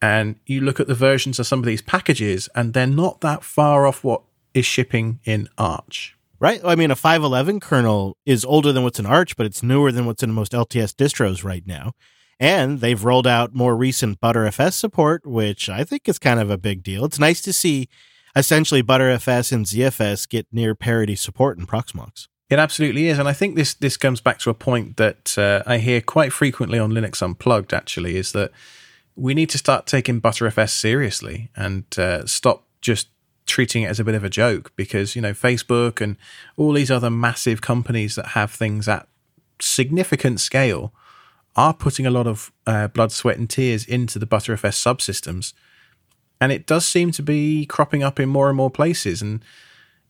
[0.00, 3.42] and you look at the versions of some of these packages and they're not that
[3.42, 4.22] far off what
[4.54, 6.60] is shipping in arch Right.
[6.64, 10.06] I mean, a 511 kernel is older than what's in Arch, but it's newer than
[10.06, 11.94] what's in most LTS distros right now.
[12.40, 16.58] And they've rolled out more recent Btrfs support, which I think is kind of a
[16.58, 17.04] big deal.
[17.04, 17.88] It's nice to see
[18.36, 22.28] essentially Btrfs and ZFS get near parity support in Proxmox.
[22.48, 25.62] It absolutely is, and I think this this comes back to a point that uh,
[25.66, 27.74] I hear quite frequently on Linux Unplugged.
[27.74, 28.52] Actually, is that
[29.16, 33.08] we need to start taking Btrfs seriously and uh, stop just
[33.44, 36.16] treating it as a bit of a joke because you know Facebook and
[36.56, 39.08] all these other massive companies that have things at
[39.60, 40.94] significant scale
[41.58, 45.52] are putting a lot of uh, blood, sweat, and tears into the Btrfs subsystems.
[46.40, 49.20] And it does seem to be cropping up in more and more places.
[49.20, 49.44] And,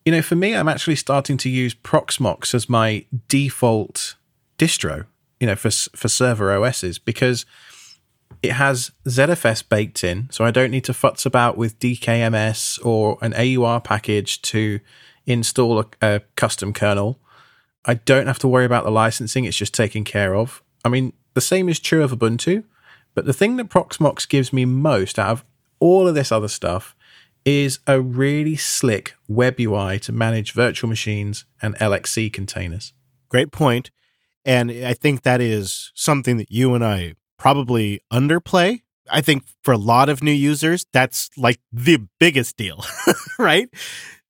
[0.05, 4.17] you know, for me, I'm actually starting to use Proxmox as my default
[4.59, 5.07] distro,
[5.41, 7.47] you know, for for server OSs because
[8.43, 13.17] it has ZFS baked in, so I don't need to futz about with DKMS or
[13.23, 14.81] an AUR package to
[15.25, 17.19] install a, a custom kernel.
[17.87, 20.63] I don't have to worry about the licensing; it's just taken care of.
[20.85, 22.65] I mean, the same is true of Ubuntu,
[23.15, 25.45] but the thing that Proxmox gives me most out of
[25.79, 26.97] all of this other stuff
[27.45, 32.93] is a really slick web UI to manage virtual machines and LXC containers.
[33.29, 33.93] Great point.
[34.45, 38.83] And I think that is something that you and I probably underplay.
[39.09, 42.85] I think for a lot of new users, that's like the biggest deal,
[43.39, 43.69] right?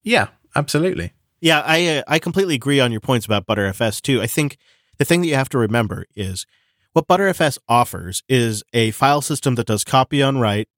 [0.03, 1.15] Yeah, absolutely.
[1.41, 4.21] Yeah, I uh, I completely agree on your points about Btrfs too.
[4.21, 4.59] I think
[4.99, 6.45] the thing that you have to remember is
[6.93, 10.69] what Btrfs offers is a file system that does copy on write,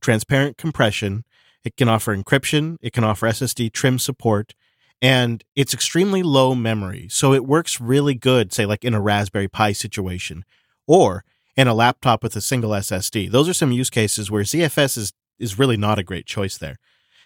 [0.00, 1.24] transparent compression.
[1.64, 2.76] It can offer encryption.
[2.80, 4.54] It can offer SSD trim support,
[5.02, 7.08] and it's extremely low memory.
[7.10, 10.44] So it works really good, say like in a Raspberry Pi situation,
[10.86, 11.24] or
[11.56, 13.30] in a laptop with a single SSD.
[13.30, 16.78] Those are some use cases where ZFS is is really not a great choice there.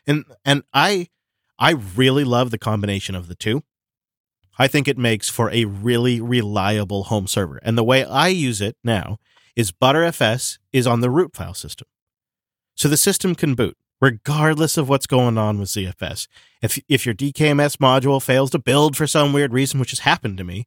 [0.06, 1.08] And and I
[1.58, 3.62] I really love the combination of the two.
[4.60, 7.58] I think it makes for a really reliable home server.
[7.62, 9.18] And the way I use it now
[9.56, 11.88] is Btrfs is on the root file system.
[12.76, 16.28] So the system can boot regardless of what's going on with ZFS.
[16.60, 20.36] If if your DKMS module fails to build for some weird reason, which has happened
[20.36, 20.66] to me,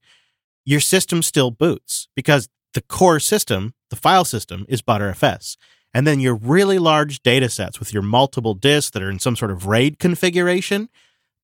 [0.66, 5.56] your system still boots because the core system, the file system, is Btrfs.
[5.94, 9.36] And then your really large data sets with your multiple disks that are in some
[9.36, 10.90] sort of RAID configuration,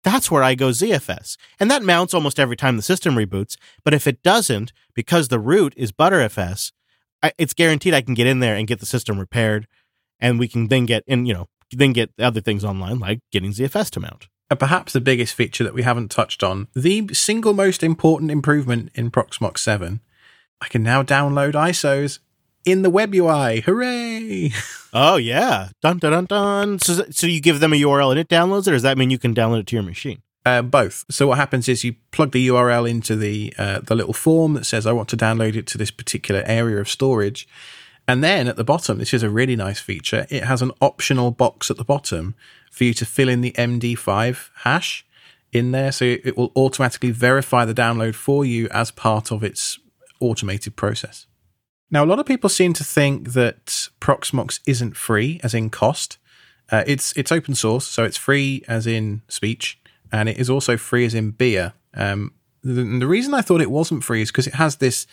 [0.03, 1.37] that's where I go ZFS.
[1.59, 3.57] And that mounts almost every time the system reboots.
[3.83, 6.71] But if it doesn't, because the root is Btrfs,
[7.21, 9.67] I, it's guaranteed I can get in there and get the system repaired.
[10.19, 13.51] And we can then get in, you know, then get other things online like getting
[13.51, 14.27] ZFS to mount.
[14.49, 18.89] And perhaps the biggest feature that we haven't touched on, the single most important improvement
[18.95, 20.01] in Proxmox 7
[20.61, 22.19] I can now download ISOs
[22.71, 23.61] in the web UI.
[23.61, 24.51] Hooray!
[24.93, 26.79] Oh yeah, dun dun dun dun.
[26.79, 29.09] So, so you give them a URL and it downloads it, or does that mean
[29.09, 30.21] you can download it to your machine?
[30.45, 31.05] Uh, both.
[31.11, 34.65] So what happens is you plug the URL into the uh, the little form that
[34.65, 37.47] says I want to download it to this particular area of storage,
[38.07, 40.25] and then at the bottom, this is a really nice feature.
[40.29, 42.33] It has an optional box at the bottom
[42.71, 45.05] for you to fill in the MD5 hash
[45.51, 49.77] in there, so it will automatically verify the download for you as part of its
[50.19, 51.27] automated process.
[51.91, 56.17] Now, a lot of people seem to think that Proxmox isn't free, as in cost.
[56.71, 59.79] Uh, it's it's open source, so it's free as in speech,
[60.11, 61.73] and it is also free as in beer.
[61.95, 65.07] Um, the, the reason I thought it wasn't free is because it has this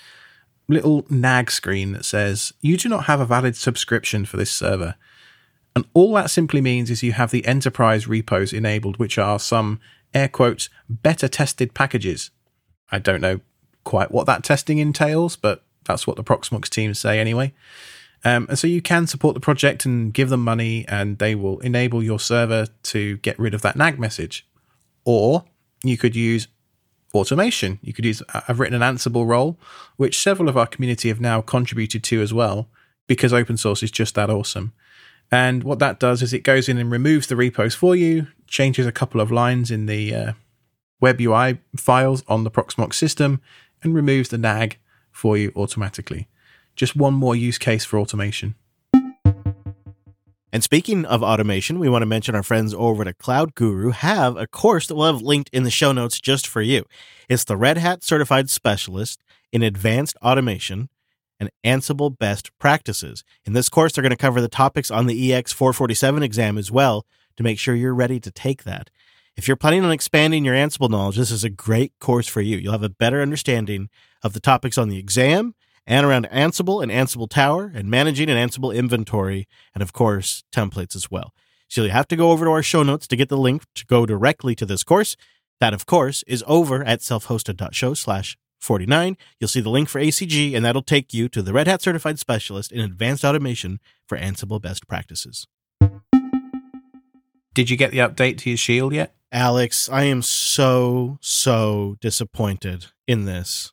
[0.69, 4.97] little nag screen that says you do not have a valid subscription for this server.
[5.75, 9.79] And all that simply means is you have the enterprise repos enabled, which are some
[10.15, 12.31] air quotes better tested packages.
[12.91, 13.41] I don't know
[13.85, 17.53] quite what that testing entails, but that's what the Proxmox teams say anyway.
[18.25, 21.61] Um, and so you can support the project and give them money, and they will
[21.61, 24.47] enable your server to get rid of that nag message.
[25.05, 25.45] Or
[25.85, 26.49] you could use
[27.15, 27.79] automation.
[27.83, 29.59] You could use, I've written an Ansible role,
[29.97, 32.69] which several of our community have now contributed to as well,
[33.07, 34.73] because open source is just that awesome.
[35.31, 38.87] And what that does is it goes in and removes the repos for you, changes
[38.87, 40.33] a couple of lines in the uh,
[41.01, 43.41] web UI files on the Proxmox system,
[43.83, 44.79] and removes the nag
[45.17, 46.29] for you automatically.
[46.77, 48.55] Just one more use case for automation.
[50.53, 54.37] And speaking of automation, we want to mention our friends over at Cloud Guru have
[54.37, 56.85] a course that we'll have linked in the show notes just for you.
[57.29, 60.89] It's the Red Hat Certified Specialist in Advanced Automation
[61.41, 63.25] and Ansible Best Practices.
[63.45, 66.71] In this course, they're going to cover the topics on the EX 447 exam as
[66.71, 67.05] well
[67.37, 68.91] to make sure you're ready to take that.
[69.37, 72.57] If you're planning on expanding your Ansible knowledge, this is a great course for you.
[72.57, 73.91] You'll have a better understanding
[74.27, 75.55] of the topics on the exam
[75.87, 80.95] and around Ansible and Ansible Tower and managing an Ansible inventory and, of course, templates
[80.95, 81.33] as well.
[81.69, 83.87] So you have to go over to our show notes to get the link to
[83.87, 85.17] go directly to this course.
[85.61, 89.17] That, of course, is over at selfhosted.show slash 49.
[89.41, 92.19] You'll see the link for ACG, and that'll take you to the Red Hat Certified
[92.19, 95.47] Specialist in Advanced Automation for Ansible Best Practices.
[97.55, 99.15] Did you get the update to your shield yet?
[99.33, 103.73] Alex, I am so, so disappointed in this.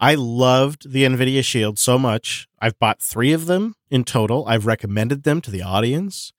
[0.00, 2.48] I loved the NVIDIA Shield so much.
[2.58, 4.46] I've bought three of them in total.
[4.46, 6.32] I've recommended them to the audience.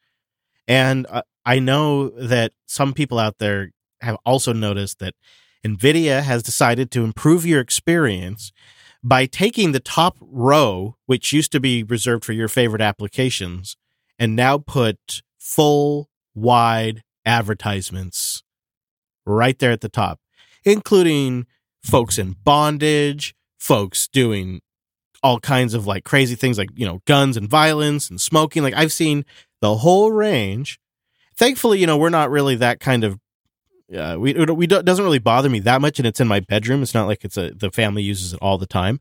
[0.67, 5.13] And uh, I know that some people out there have also noticed that
[5.63, 8.51] NVIDIA has decided to improve your experience
[9.03, 13.77] by taking the top row, which used to be reserved for your favorite applications,
[14.17, 18.43] and now put full wide advertisements
[19.25, 20.19] right there at the top,
[20.63, 21.45] including
[21.83, 24.59] folks in bondage, folks doing
[25.21, 28.63] all kinds of like crazy things like, you know, guns and violence and smoking.
[28.63, 29.23] Like I've seen
[29.61, 30.79] the whole range.
[31.37, 33.19] Thankfully, you know, we're not really that kind of
[33.95, 36.81] uh, we we do, doesn't really bother me that much and it's in my bedroom.
[36.81, 38.99] It's not like it's a the family uses it all the time.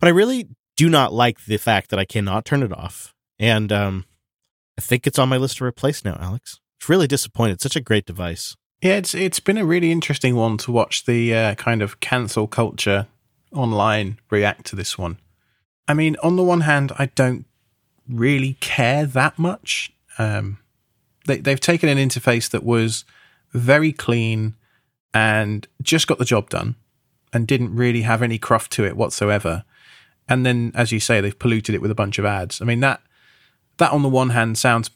[0.00, 3.14] But I really do not like the fact that I cannot turn it off.
[3.38, 4.06] And um
[4.78, 6.60] I think it's on my list to replace now, Alex.
[6.80, 7.60] It's really disappointed.
[7.60, 8.56] Such a great device.
[8.80, 12.46] Yeah, it's it's been a really interesting one to watch the uh, kind of cancel
[12.46, 13.06] culture
[13.52, 15.18] online react to this one.
[15.88, 17.44] I mean, on the one hand, I don't
[18.08, 19.92] really care that much.
[20.18, 20.58] Um,
[21.26, 23.04] they, they've taken an interface that was
[23.52, 24.54] very clean
[25.14, 26.76] and just got the job done
[27.32, 29.64] and didn't really have any cruft to it whatsoever.
[30.28, 32.60] And then, as you say, they've polluted it with a bunch of ads.
[32.62, 33.02] I mean that
[33.78, 34.90] that on the one hand sounds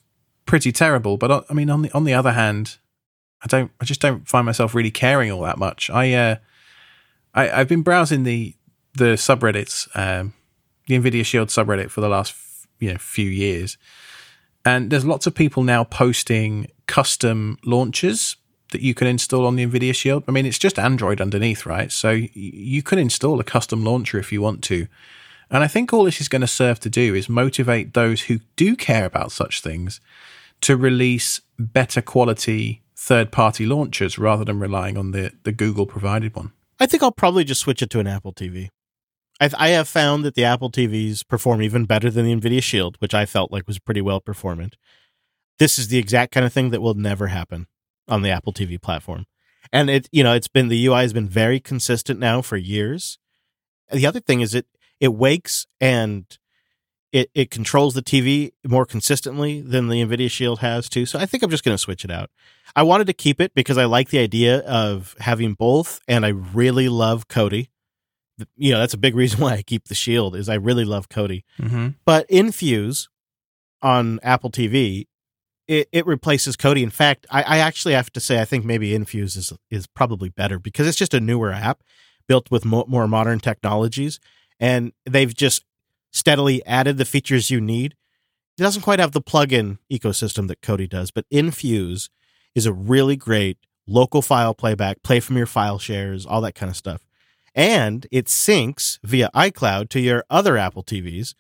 [0.45, 2.79] pretty terrible, but uh, I mean on the on the other hand,
[3.43, 3.71] I don't.
[3.81, 5.91] I just don't find myself really caring all that much.
[5.91, 6.37] I uh,
[7.37, 8.55] I I've been browsing the
[8.95, 10.33] the subreddits, um,
[10.87, 12.35] the Nvidia Shield subreddit for the last
[12.81, 13.79] you know few years,
[14.65, 18.37] and there's lots of people now posting custom launchers
[18.73, 20.25] that you can install on the Nvidia Shield.
[20.27, 21.93] I mean, it's just Android underneath, right?
[21.93, 24.89] So you can install a custom launcher if you want to.
[25.51, 28.41] And I think all this is going to serve to do is motivate those who
[28.57, 30.01] do care about such things
[30.63, 36.35] to release better quality third party launchers rather than relying on the, the Google provided
[36.35, 36.51] one.
[36.79, 38.69] I think I'll probably just switch it to an Apple TV.
[39.41, 42.97] I, I have found that the Apple TVs perform even better than the NVIDIA Shield,
[42.99, 44.77] which I felt like was pretty well performant.
[45.59, 47.67] This is the exact kind of thing that will never happen
[48.09, 49.27] on the Apple TV platform.
[49.73, 53.19] And it, you know, it's been the UI has been very consistent now for years.
[53.91, 54.67] The other thing is it
[55.01, 56.25] it wakes and
[57.13, 61.07] it it controls the TV more consistently than the Nvidia Shield has too.
[61.07, 62.31] So I think I'm just going to switch it out.
[62.75, 66.31] I wanted to keep it because I like the idea of having both, and I
[66.31, 67.69] really love Kodi.
[68.57, 71.09] You know, that's a big reason why I keep the Shield is I really love
[71.09, 71.43] Kodi.
[71.61, 71.89] Mm-hmm.
[72.05, 73.09] But Infuse
[73.83, 75.07] on Apple TV,
[75.69, 76.83] it, it replaces Kodi.
[76.83, 80.29] In fact, I, I actually have to say I think maybe Infuse is is probably
[80.29, 81.83] better because it's just a newer app
[82.29, 84.21] built with mo- more modern technologies,
[84.59, 85.65] and they've just
[86.17, 87.95] steadily added the features you need.
[88.59, 92.09] It doesn't quite have the plugin ecosystem that Kodi does, but Infuse
[92.55, 96.71] is a really great local file playback, play from your file shares, all that kind
[96.71, 97.07] of stuff.
[97.55, 101.35] And it syncs via iCloud to your other Apple TVs.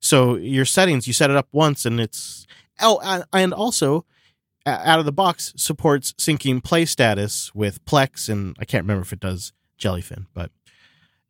[0.00, 2.46] So your settings, you set it up once and it's
[2.80, 4.04] oh and also
[4.66, 9.12] out of the box supports syncing play status with Plex and I can't remember if
[9.12, 10.50] it does Jellyfin, but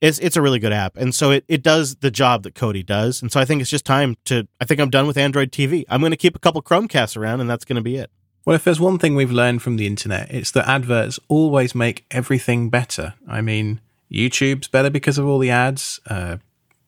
[0.01, 0.97] it's it's a really good app.
[0.97, 3.21] And so it, it does the job that Kodi does.
[3.21, 5.85] And so I think it's just time to I think I'm done with Android TV.
[5.89, 8.11] I'm going to keep a couple Chromecasts around and that's going to be it.
[8.45, 12.07] Well, if there's one thing we've learned from the internet, it's that adverts always make
[12.11, 13.15] everything better.
[13.29, 13.81] I mean,
[14.11, 16.01] YouTube's better because of all the ads.
[16.07, 16.39] Uh,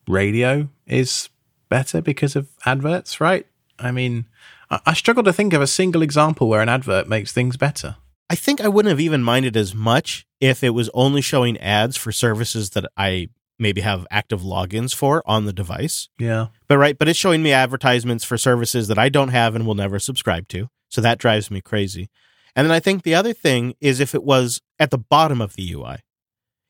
[0.07, 1.29] radio is
[1.69, 3.45] better because of adverts, right?
[3.77, 4.25] I mean,
[4.69, 7.97] I, I struggle to think of a single example where an advert makes things better.
[8.31, 11.97] I think I wouldn't have even minded as much if it was only showing ads
[11.97, 13.27] for services that I
[13.59, 16.07] maybe have active logins for on the device.
[16.17, 16.47] Yeah.
[16.69, 19.75] But right, but it's showing me advertisements for services that I don't have and will
[19.75, 20.69] never subscribe to.
[20.87, 22.09] So that drives me crazy.
[22.55, 25.57] And then I think the other thing is if it was at the bottom of
[25.57, 25.97] the UI.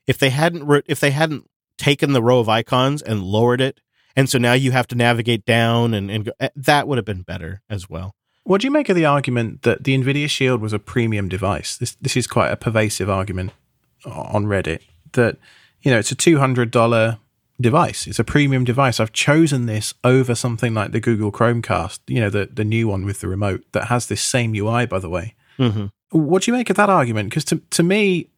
[0.07, 1.47] If they hadn't re- if they hadn't
[1.77, 3.81] taken the row of icons and lowered it
[4.15, 7.05] and so now you have to navigate down and, and go, eh, that would have
[7.05, 8.15] been better as well.
[8.43, 11.77] What do you make of the argument that the Nvidia Shield was a premium device?
[11.77, 13.51] This this is quite a pervasive argument
[14.05, 14.81] on Reddit
[15.13, 15.37] that
[15.81, 17.19] you know it's a two hundred dollar
[17.61, 18.07] device.
[18.07, 18.99] It's a premium device.
[18.99, 23.05] I've chosen this over something like the Google Chromecast, you know, the the new one
[23.05, 25.35] with the remote that has this same UI, by the way.
[25.59, 25.87] Mm-hmm.
[26.11, 27.29] What do you make of that argument?
[27.29, 28.29] Because to to me,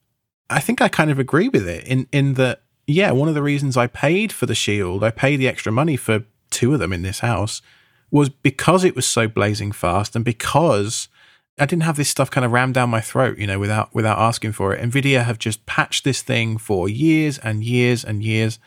[0.50, 3.44] I think I kind of agree with it in in that yeah, one of the
[3.44, 6.92] reasons I paid for the Shield, I paid the extra money for two of them
[6.92, 7.62] in this house
[8.14, 11.10] was because it was so blazing fast and because
[11.58, 14.20] I didn't have this stuff kind of rammed down my throat, you know, without without
[14.20, 14.88] asking for it.
[14.88, 18.60] Nvidia have just patched this thing for years and years and years,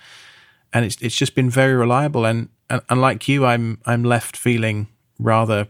[0.73, 2.27] and it's it's just been very reliable.
[2.27, 4.89] And and, and like you, I'm I'm left feeling
[5.19, 5.69] rather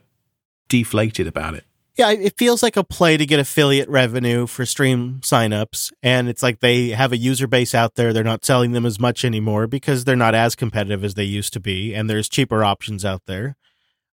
[0.69, 1.65] deflated about it.
[1.97, 5.93] Yeah, it feels like a play to get affiliate revenue for stream signups.
[6.03, 8.13] And it's like they have a user base out there.
[8.13, 11.55] They're not selling them as much anymore because they're not as competitive as they used
[11.55, 11.95] to be.
[11.95, 13.57] And there's cheaper options out there.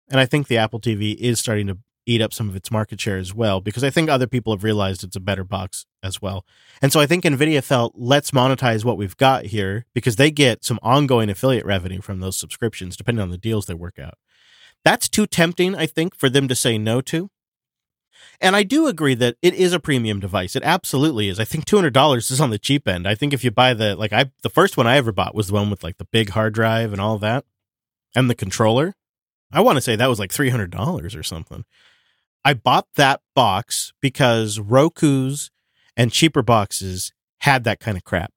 [0.09, 2.99] And I think the Apple TV is starting to eat up some of its market
[2.99, 6.21] share as well because I think other people have realized it's a better box as
[6.21, 6.45] well.
[6.81, 10.63] And so I think Nvidia felt let's monetize what we've got here because they get
[10.63, 14.15] some ongoing affiliate revenue from those subscriptions depending on the deals they work out.
[14.83, 17.29] That's too tempting I think for them to say no to.
[18.41, 20.55] And I do agree that it is a premium device.
[20.55, 21.39] It absolutely is.
[21.39, 23.07] I think two hundred dollars is on the cheap end.
[23.07, 25.47] I think if you buy the like I the first one I ever bought was
[25.47, 27.45] the one with like the big hard drive and all that,
[28.15, 28.95] and the controller.
[29.51, 31.65] I want to say that was like three hundred dollars or something.
[32.45, 35.51] I bought that box because Roku's
[35.97, 38.33] and cheaper boxes had that kind of crap.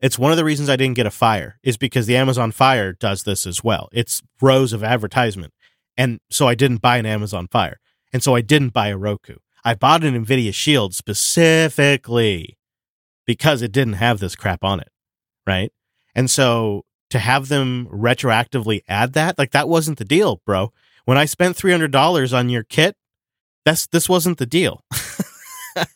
[0.00, 2.92] It's one of the reasons I didn't get a Fire is because the Amazon Fire
[2.92, 3.88] does this as well.
[3.92, 5.52] It's rows of advertisement.
[5.96, 7.80] And so I didn't buy an Amazon Fire.
[8.12, 9.36] And so I didn't buy a Roku.
[9.64, 12.58] I bought an Nvidia Shield specifically
[13.26, 14.88] because it didn't have this crap on it.
[15.46, 15.72] Right.
[16.14, 16.84] And so
[17.14, 20.72] to have them retroactively add that, like that wasn't the deal, bro.
[21.04, 22.96] When I spent $300 on your kit,
[23.64, 24.82] that's, this wasn't the deal.
[25.76, 25.86] I,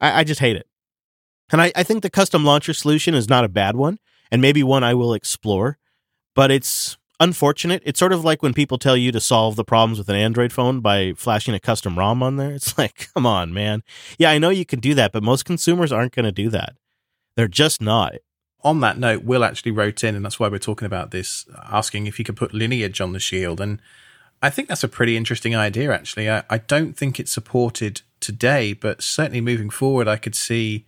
[0.00, 0.66] I just hate it.
[1.52, 3.98] And I, I think the custom launcher solution is not a bad one
[4.30, 5.76] and maybe one I will explore,
[6.34, 7.82] but it's unfortunate.
[7.84, 10.50] It's sort of like when people tell you to solve the problems with an Android
[10.50, 12.52] phone by flashing a custom ROM on there.
[12.52, 13.82] It's like, come on, man.
[14.18, 16.74] Yeah, I know you can do that, but most consumers aren't going to do that.
[17.36, 18.14] They're just not.
[18.64, 22.06] On that note, Will actually wrote in, and that's why we're talking about this, asking
[22.06, 23.60] if you could put lineage on the Shield.
[23.60, 23.80] And
[24.42, 26.30] I think that's a pretty interesting idea, actually.
[26.30, 30.86] I, I don't think it's supported today, but certainly moving forward, I could see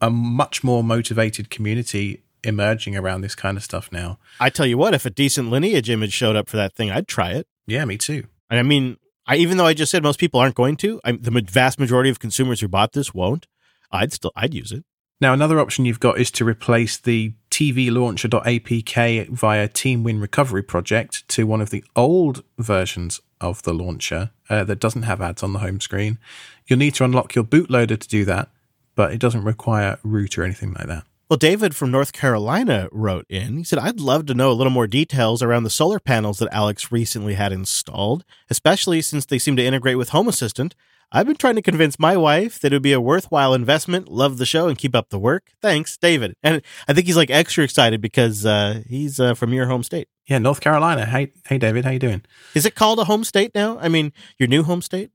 [0.00, 4.18] a much more motivated community emerging around this kind of stuff now.
[4.38, 7.08] I tell you what, if a decent lineage image showed up for that thing, I'd
[7.08, 7.46] try it.
[7.66, 8.24] Yeah, me too.
[8.50, 11.42] I mean, I even though I just said most people aren't going to, I, the
[11.50, 13.46] vast majority of consumers who bought this won't.
[13.90, 14.84] I'd still I'd use it.
[15.18, 21.26] Now, another option you've got is to replace the TV launcher.apk via TeamWin Recovery Project
[21.28, 25.54] to one of the old versions of the launcher uh, that doesn't have ads on
[25.54, 26.18] the home screen.
[26.66, 28.50] You'll need to unlock your bootloader to do that,
[28.94, 31.04] but it doesn't require root or anything like that.
[31.30, 33.56] Well, David from North Carolina wrote in.
[33.56, 36.52] He said, I'd love to know a little more details around the solar panels that
[36.52, 40.74] Alex recently had installed, especially since they seem to integrate with Home Assistant.
[41.12, 44.08] I've been trying to convince my wife that it would be a worthwhile investment.
[44.08, 45.52] Love the show and keep up the work.
[45.62, 46.34] Thanks, David.
[46.42, 50.08] And I think he's like extra excited because uh, he's uh, from your home state.
[50.26, 51.06] Yeah, North Carolina.
[51.06, 52.22] Hey, hey, David, how you doing?
[52.54, 53.78] Is it called a home state now?
[53.78, 55.10] I mean, your new home state?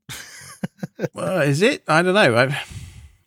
[1.13, 1.83] well, is it?
[1.87, 2.37] I don't know.
[2.37, 2.55] I've...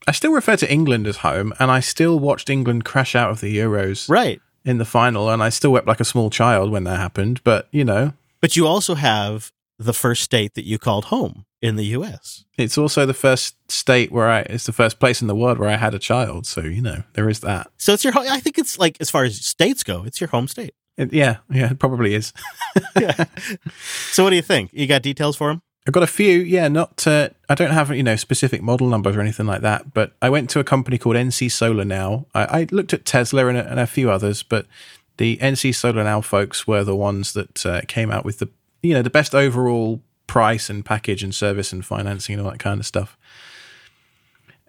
[0.06, 3.40] I still refer to England as home, and I still watched England crash out of
[3.40, 6.84] the Euros right in the final, and I still wept like a small child when
[6.84, 7.40] that happened.
[7.42, 11.76] But you know, but you also have the first state that you called home in
[11.76, 12.44] the U.S.
[12.58, 14.40] It's also the first state where I.
[14.40, 16.46] It's the first place in the world where I had a child.
[16.46, 17.68] So you know, there is that.
[17.78, 18.12] So it's your.
[18.16, 20.74] I think it's like as far as states go, it's your home state.
[20.98, 22.34] It, yeah, yeah, it probably is.
[23.00, 23.24] yeah.
[24.12, 24.70] So what do you think?
[24.74, 25.62] You got details for him?
[25.86, 26.68] I've got a few, yeah.
[26.68, 29.94] Not, uh, I don't have you know specific model numbers or anything like that.
[29.94, 32.26] But I went to a company called NC Solar Now.
[32.34, 34.66] I, I looked at Tesla and a, and a, few others, but
[35.16, 38.50] the NC Solar Now folks were the ones that uh, came out with the
[38.82, 42.58] you know the best overall price and package and service and financing and all that
[42.58, 43.16] kind of stuff.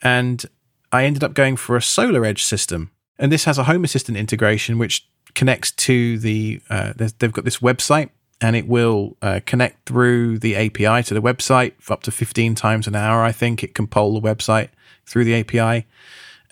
[0.02, 0.46] And
[0.92, 4.18] I ended up going for a Solar Edge system, and this has a Home Assistant
[4.18, 6.62] integration which connects to the.
[6.70, 8.10] Uh, they've got this website
[8.42, 12.56] and it will uh, connect through the API to the website for up to 15
[12.56, 13.24] times an hour.
[13.24, 14.70] I think it can poll the website
[15.06, 15.88] through the API.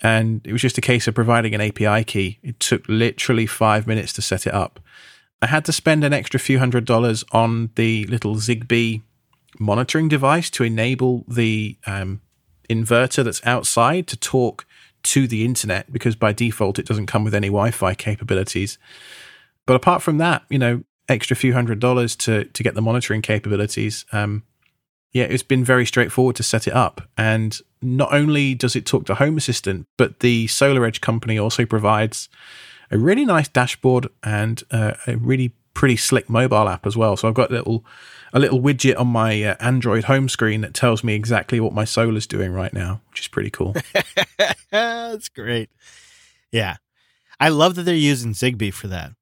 [0.02, 2.38] And it was just a case of providing an API key.
[2.42, 4.80] It took literally five minutes to set it up.
[5.44, 9.02] I had to spend an extra few hundred dollars on the little Zigbee
[9.58, 12.22] monitoring device to enable the um,
[12.70, 14.64] inverter that's outside to talk
[15.02, 18.78] to the internet because by default it doesn't come with any Wi Fi capabilities.
[19.66, 23.20] But apart from that, you know, extra few hundred dollars to to get the monitoring
[23.20, 24.06] capabilities.
[24.12, 24.44] Um,
[25.12, 27.02] yeah, it's been very straightforward to set it up.
[27.18, 31.66] And not only does it talk to Home Assistant, but the Solar Edge company also
[31.66, 32.30] provides
[32.90, 37.16] a really nice dashboard and uh, a really pretty slick mobile app as well.
[37.16, 37.84] So I've got a little
[38.32, 41.84] a little widget on my uh, Android home screen that tells me exactly what my
[41.84, 43.74] solar's doing right now, which is pretty cool.
[44.70, 45.70] That's great.
[46.50, 46.76] Yeah.
[47.38, 49.12] I love that they're using Zigbee for that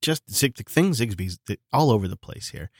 [0.00, 1.38] just the thing Zigbee's
[1.72, 2.70] all over the place here.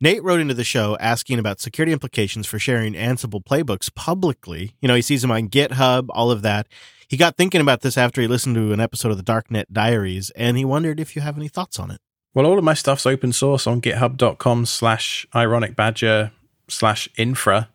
[0.00, 4.74] Nate wrote into the show asking about security implications for sharing Ansible playbooks publicly.
[4.80, 6.66] You know, he sees them on GitHub, all of that.
[7.08, 10.30] He got thinking about this after he listened to an episode of the Darknet Diaries,
[10.30, 12.00] and he wondered if you have any thoughts on it.
[12.34, 16.32] Well, all of my stuff's open source on github.com slash ironic badger
[16.68, 17.70] slash infra.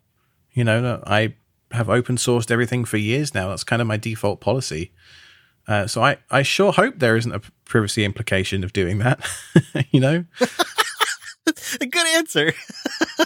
[0.51, 1.36] You know, I
[1.72, 3.49] have open sourced everything for years now.
[3.49, 4.91] That's kind of my default policy.
[5.67, 9.26] Uh, so I, I sure hope there isn't a privacy implication of doing that.
[9.91, 10.26] you know,
[12.12, 12.53] answer.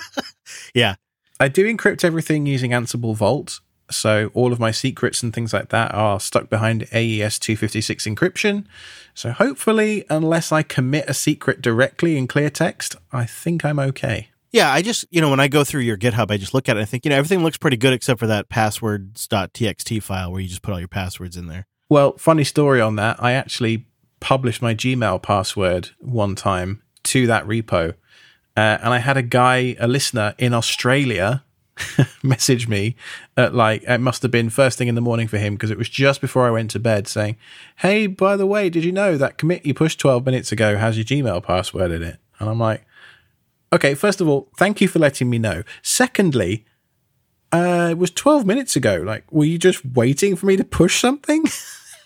[0.73, 0.95] yeah,
[1.39, 3.59] I do encrypt everything using Ansible Vault.
[3.91, 8.65] So all of my secrets and things like that are stuck behind AES 256 encryption.
[9.13, 14.29] So hopefully, unless I commit a secret directly in clear text, I think I'm okay.
[14.51, 16.77] Yeah, I just, you know, when I go through your GitHub, I just look at
[16.77, 20.31] it and I think, you know, everything looks pretty good except for that passwords.txt file
[20.31, 21.67] where you just put all your passwords in there.
[21.89, 23.21] Well, funny story on that.
[23.21, 23.85] I actually
[24.19, 27.95] published my Gmail password one time to that repo.
[28.57, 31.43] Uh, and I had a guy, a listener in Australia,
[32.23, 32.95] message me
[33.35, 35.77] at like, it must have been first thing in the morning for him because it
[35.77, 37.35] was just before I went to bed saying,
[37.77, 40.97] Hey, by the way, did you know that commit you pushed 12 minutes ago has
[40.97, 42.17] your Gmail password in it?
[42.39, 42.85] And I'm like,
[43.73, 45.63] okay, first of all, thank you for letting me know.
[45.81, 46.65] Secondly,
[47.51, 49.03] uh, it was 12 minutes ago.
[49.05, 51.45] Like, were you just waiting for me to push something?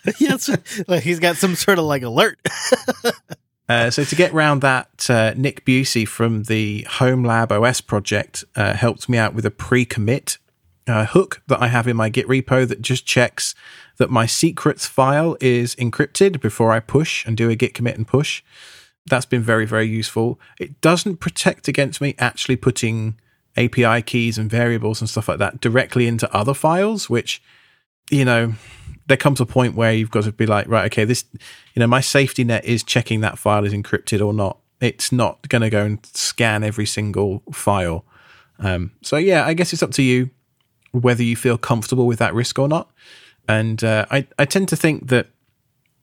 [0.18, 0.50] yes,
[0.88, 2.38] like he's got some sort of like alert.
[3.70, 8.42] Uh, so to get around that, uh, Nick Busey from the Home Lab OS project
[8.56, 10.38] uh, helped me out with a pre-commit
[10.88, 13.54] uh, hook that I have in my Git repo that just checks
[13.98, 18.08] that my secrets file is encrypted before I push and do a Git commit and
[18.08, 18.42] push.
[19.06, 20.40] That's been very, very useful.
[20.58, 23.20] It doesn't protect against me actually putting
[23.56, 27.40] API keys and variables and stuff like that directly into other files, which,
[28.10, 28.54] you know,
[29.10, 31.24] there comes a point where you've got to be like, right, okay, this,
[31.74, 34.58] you know, my safety net is checking that file is encrypted or not.
[34.80, 38.04] It's not going to go and scan every single file.
[38.60, 40.30] Um, so yeah, I guess it's up to you
[40.92, 42.88] whether you feel comfortable with that risk or not.
[43.48, 45.26] And uh, I, I tend to think that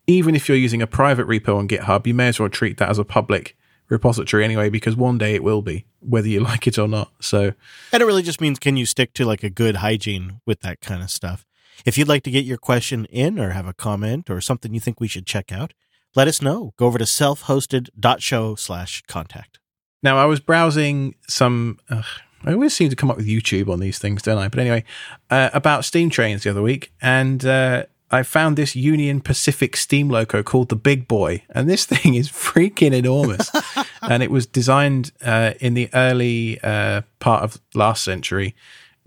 [0.05, 2.89] even if you're using a private repo on GitHub, you may as well treat that
[2.89, 3.55] as a public
[3.87, 7.11] repository anyway, because one day it will be, whether you like it or not.
[7.21, 7.53] So,
[7.93, 10.81] and it really just means can you stick to like a good hygiene with that
[10.81, 11.46] kind of stuff?
[11.85, 14.79] If you'd like to get your question in or have a comment or something you
[14.79, 15.73] think we should check out,
[16.15, 16.73] let us know.
[16.77, 19.59] Go over to self-hosted.show slash contact.
[20.03, 21.79] Now, I was browsing some.
[21.89, 22.03] Uh,
[22.43, 24.47] I always seem to come up with YouTube on these things, don't I?
[24.47, 24.83] But anyway,
[25.29, 30.07] uh, about steam trains the other week, and uh, I found this Union Pacific steam
[30.09, 33.51] loco called the Big Boy, and this thing is freaking enormous.
[34.01, 38.55] and it was designed uh, in the early uh, part of last century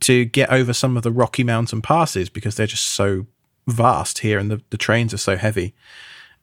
[0.00, 3.26] to get over some of the Rocky Mountain passes because they're just so
[3.66, 5.74] vast here and the, the trains are so heavy.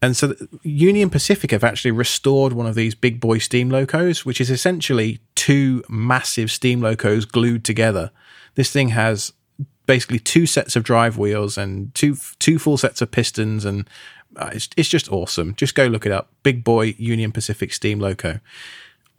[0.01, 4.39] And so Union Pacific have actually restored one of these big boy steam locos, which
[4.39, 8.12] is essentially two massive steam locos glued together.
[8.55, 9.34] This thing has
[9.88, 13.89] basically two sets of drive wheels and two two full sets of pistons and
[14.36, 15.55] uh, it's, it's just awesome.
[15.55, 16.32] Just go look it up.
[16.43, 18.39] Big boy Union Pacific steam loco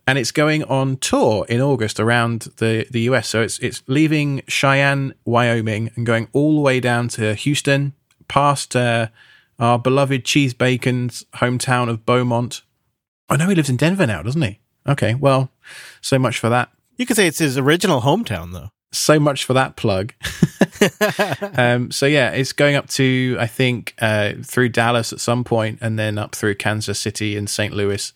[0.08, 3.28] and it's going on tour in August around the, the US.
[3.28, 7.92] So it's it's leaving Cheyenne, Wyoming, and going all the way down to Houston,
[8.26, 9.08] past uh,
[9.58, 12.62] our beloved Cheese Bacon's hometown of Beaumont.
[13.28, 14.60] I know he lives in Denver now, doesn't he?
[14.88, 15.50] Okay, well,
[16.00, 16.70] so much for that.
[16.96, 18.70] You could say it's his original hometown, though.
[18.90, 20.14] So much for that plug.
[21.58, 25.80] um, so yeah, it's going up to I think uh, through Dallas at some point,
[25.82, 27.74] and then up through Kansas City and St.
[27.74, 28.14] Louis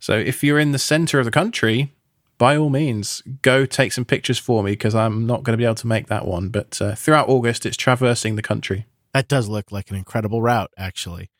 [0.00, 1.92] so if you're in the center of the country,
[2.38, 5.66] by all means, go take some pictures for me because I'm not going to be
[5.66, 6.48] able to make that one.
[6.48, 8.86] But uh, throughout August, it's traversing the country.
[9.12, 11.30] That does look like an incredible route, actually.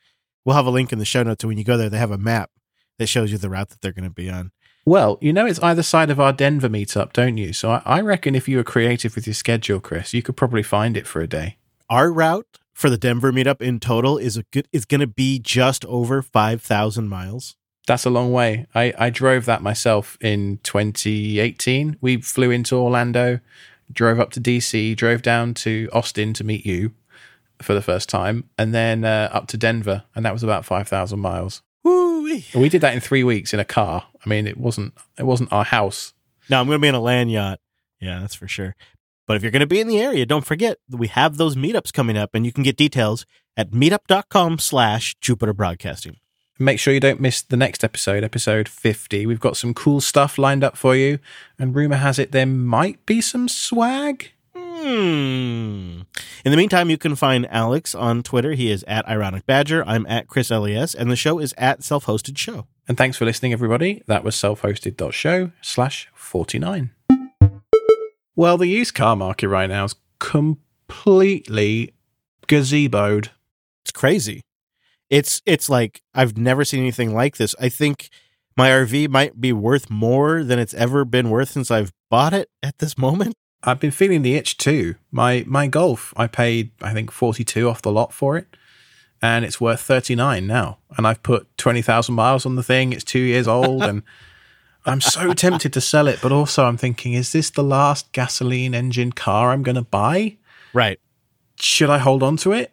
[0.44, 1.40] We'll have a link in the show notes.
[1.40, 2.50] So when you go there, they have a map
[2.98, 4.52] that shows you the route that they're going to be on.
[4.84, 7.54] Well, you know, it's either side of our Denver meetup, don't you?
[7.54, 10.62] So I, I reckon if you were creative with your schedule, Chris, you could probably
[10.62, 11.56] find it for a day.
[11.88, 15.38] Our route for the Denver meetup in total is a good is going to be
[15.38, 17.56] just over 5,000 miles
[17.86, 18.66] that's a long way.
[18.74, 21.96] I, I drove that myself in 2018.
[22.00, 23.40] We flew into Orlando,
[23.92, 26.92] drove up to DC, drove down to Austin to meet you
[27.62, 31.18] for the first time, and then uh, up to Denver, and that was about 5,000
[31.18, 31.62] miles.
[31.84, 32.46] Woo-wee.
[32.54, 34.06] We did that in three weeks in a car.
[34.24, 36.14] I mean, it wasn't it wasn't our house.
[36.48, 37.60] No, I'm going to be in a land yacht.
[38.00, 38.76] Yeah, that's for sure.
[39.26, 41.92] But if you're going to be in the area, don't forget we have those meetups
[41.92, 43.26] coming up, and you can get details
[43.56, 46.16] at meetup.com slash Jupiter Broadcasting.
[46.62, 49.24] Make sure you don't miss the next episode, episode 50.
[49.24, 51.18] We've got some cool stuff lined up for you,
[51.58, 54.32] and rumor has it there might be some swag.
[54.54, 56.02] Hmm.
[56.44, 58.52] In the meantime, you can find Alex on Twitter.
[58.52, 59.82] He is at Ironic Badger.
[59.86, 62.66] I'm at ChrisLAS, and the show is at Self Hosted Show.
[62.86, 64.02] And thanks for listening, everybody.
[64.06, 66.90] That was self-hosted.show slash 49.
[68.36, 71.94] Well, the used car market right now is completely
[72.46, 73.30] gazeboed.
[73.82, 74.42] It's crazy.
[75.10, 77.54] It's it's like I've never seen anything like this.
[77.60, 78.08] I think
[78.56, 82.48] my RV might be worth more than it's ever been worth since I've bought it
[82.62, 83.34] at this moment.
[83.62, 84.94] I've been feeling the itch too.
[85.10, 88.56] My my Golf, I paid I think 42 off the lot for it
[89.20, 90.78] and it's worth 39 now.
[90.96, 92.92] And I've put 20,000 miles on the thing.
[92.92, 94.02] It's 2 years old and
[94.86, 98.74] I'm so tempted to sell it, but also I'm thinking is this the last gasoline
[98.74, 100.38] engine car I'm going to buy?
[100.72, 100.98] Right.
[101.56, 102.72] Should I hold on to it?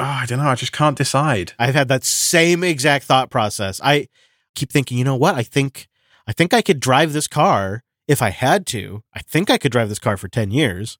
[0.00, 0.48] Oh, I don't know.
[0.48, 1.52] I just can't decide.
[1.58, 3.80] I've had that same exact thought process.
[3.84, 4.08] I
[4.54, 5.34] keep thinking, you know what?
[5.34, 5.88] I think
[6.26, 9.02] I think I could drive this car if I had to.
[9.14, 10.98] I think I could drive this car for 10 years.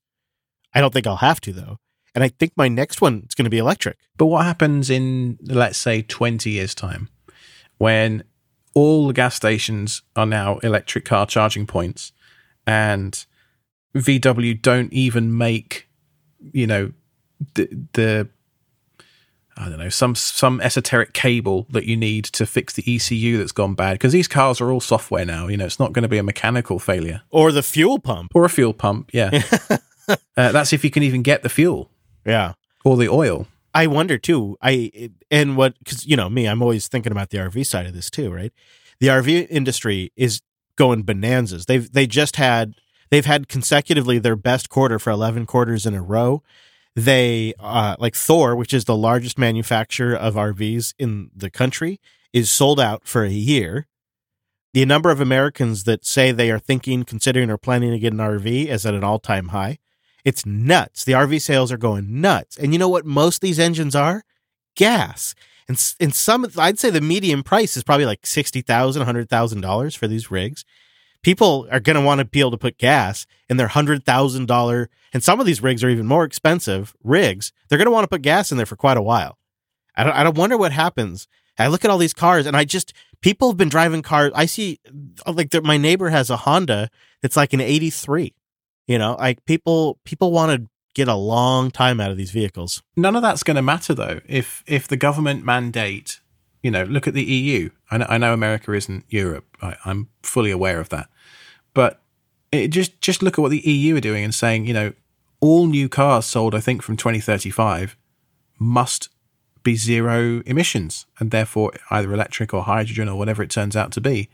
[0.74, 1.78] I don't think I'll have to though.
[2.14, 3.96] And I think my next one is going to be electric.
[4.16, 7.08] But what happens in, let's say, 20 years' time
[7.78, 8.24] when
[8.74, 12.12] all the gas stations are now electric car charging points
[12.66, 13.24] and
[13.94, 15.88] VW don't even make,
[16.52, 16.92] you know,
[17.54, 18.28] the, the
[19.56, 23.52] I don't know, some some esoteric cable that you need to fix the ECU that's
[23.52, 25.48] gone bad because these cars are all software now.
[25.48, 28.32] You know, it's not going to be a mechanical failure Or the fuel pump.
[28.34, 29.10] or a fuel pump.
[29.12, 29.42] Yeah,
[30.08, 31.90] uh, that's if you can even get the fuel
[32.24, 32.54] Yeah.
[32.84, 33.46] or the oil.
[33.74, 34.56] I wonder too.
[34.60, 37.92] I and what because you know me, I'm always thinking about the RV side of
[37.92, 38.52] this too, right?
[38.98, 40.40] The RV industry is
[40.76, 41.66] going bonanzas.
[41.66, 42.74] They've they just had
[43.10, 46.42] they've had consecutively their best quarter for 11 quarters in a row.
[46.96, 52.00] They uh, like Thor, which is the largest manufacturer of RVs in the country,
[52.32, 53.86] is sold out for a year.
[54.72, 58.18] The number of Americans that say they are thinking, considering, or planning to get an
[58.18, 59.78] RV is at an all time high.
[60.24, 61.04] It's nuts.
[61.04, 62.56] The RV sales are going nuts.
[62.56, 64.22] And you know what most of these engines are?
[64.76, 65.34] Gas.
[65.66, 70.30] And in some, I'd say the median price is probably like $60,000, $100,000 for these
[70.30, 70.64] rigs.
[71.22, 75.22] People are going to want to be able to put gas in their $100,000, and
[75.22, 77.52] some of these rigs are even more expensive rigs.
[77.68, 79.38] They're going to want to put gas in there for quite a while.
[79.96, 81.28] I don't, I don't wonder what happens.
[81.58, 84.32] I look at all these cars and I just, people have been driving cars.
[84.34, 84.78] I see,
[85.26, 86.88] uh, like, my neighbor has a Honda
[87.20, 88.32] that's like an 83.
[88.90, 92.82] You know, like people people want to get a long time out of these vehicles.
[92.96, 96.19] None of that's going to matter though if if the government mandate.
[96.62, 97.70] You know, look at the EU.
[97.90, 99.46] I know, I know America isn't Europe.
[99.62, 101.08] I, I'm fully aware of that,
[101.74, 102.00] but
[102.52, 104.66] it just just look at what the EU are doing and saying.
[104.66, 104.92] You know,
[105.40, 107.96] all new cars sold, I think, from 2035
[108.58, 109.08] must
[109.62, 114.00] be zero emissions and therefore either electric or hydrogen or whatever it turns out to
[114.00, 114.28] be.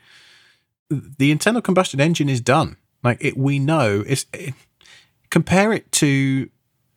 [0.89, 2.77] The internal combustion engine is done.
[3.03, 4.55] Like it, we know it's it,
[5.31, 6.49] compare it to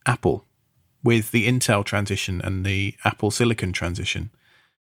[0.06, 0.44] Apple
[1.02, 4.30] with the Intel transition and the Apple Silicon transition.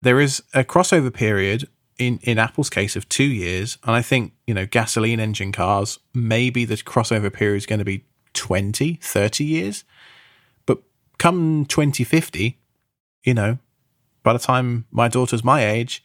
[0.01, 1.67] There is a crossover period
[1.99, 3.77] in, in Apple's case of two years.
[3.83, 7.85] And I think, you know, gasoline engine cars, maybe the crossover period is going to
[7.85, 9.83] be 20, 30 years.
[10.65, 10.81] But
[11.17, 12.57] come 2050,
[13.25, 13.59] you know,
[14.23, 16.03] by the time my daughter's my age,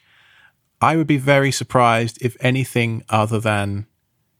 [0.80, 3.86] I would be very surprised if anything other than,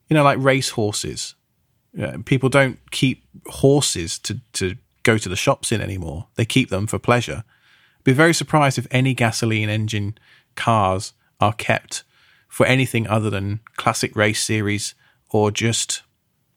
[0.09, 1.37] you know, like race horses.
[2.25, 6.27] People don't keep horses to, to go to the shops in anymore.
[6.35, 7.45] They keep them for pleasure.
[8.05, 10.17] Be very surprised if any gasoline engine
[10.55, 12.05] cars are kept
[12.49, 14.95] for anything other than classic race series
[15.31, 16.03] or just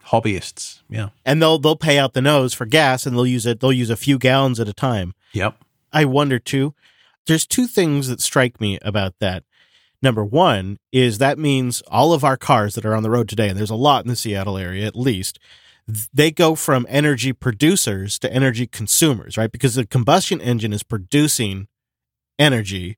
[0.08, 0.82] hobbyists.
[0.90, 1.10] Yeah.
[1.26, 3.90] And they'll they'll pay out the nose for gas and they'll use it they'll use
[3.90, 5.14] a few gallons at a time.
[5.34, 5.56] Yep.
[5.92, 6.74] I wonder too.
[7.26, 9.44] There's two things that strike me about that.
[10.02, 13.50] Number one is that means all of our cars that are on the road today,
[13.50, 15.40] and there's a lot in the Seattle area at least,
[15.88, 19.52] they go from energy producers to energy consumers, right?
[19.52, 21.68] Because the combustion engine is producing
[22.38, 22.98] energy.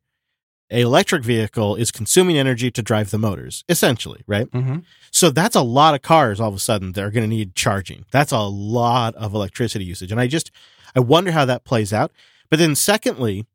[0.71, 4.49] A electric vehicle is consuming energy to drive the motors, essentially, right?
[4.51, 4.79] Mm-hmm.
[5.11, 7.55] So that's a lot of cars all of a sudden that are going to need
[7.55, 8.05] charging.
[8.11, 10.11] That's a lot of electricity usage.
[10.11, 10.51] And I just,
[10.95, 12.11] I wonder how that plays out.
[12.49, 13.45] But then, secondly,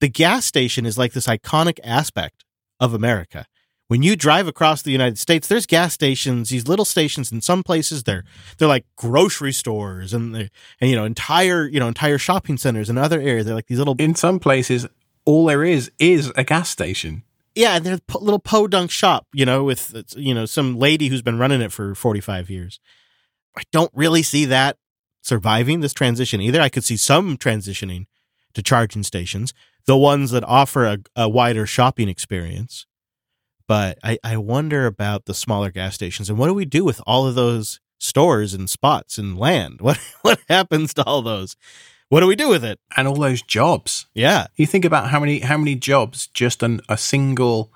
[0.00, 2.44] the gas station is like this iconic aspect
[2.80, 3.46] of America.
[3.92, 7.30] When you drive across the United States, there's gas stations, these little stations.
[7.30, 8.24] In some places, they're
[8.56, 10.48] they're like grocery stores and they,
[10.80, 12.88] and you know entire you know entire shopping centers.
[12.88, 14.86] In other areas, they're like these little In some places,
[15.26, 17.22] all there is is a gas station.
[17.54, 21.38] yeah, they're a little podunk shop, you know, with you know some lady who's been
[21.38, 22.80] running it for forty five years.
[23.58, 24.78] I don't really see that
[25.20, 26.62] surviving this transition either.
[26.62, 28.06] I could see some transitioning
[28.54, 29.52] to charging stations,
[29.84, 32.86] the ones that offer a, a wider shopping experience.
[33.66, 37.00] But I, I wonder about the smaller gas stations and what do we do with
[37.06, 39.80] all of those stores and spots and land?
[39.82, 41.56] What what happens to all those?
[42.08, 42.78] What do we do with it?
[42.96, 44.06] And all those jobs.
[44.14, 44.48] Yeah.
[44.56, 47.72] You think about how many how many jobs just an, a single,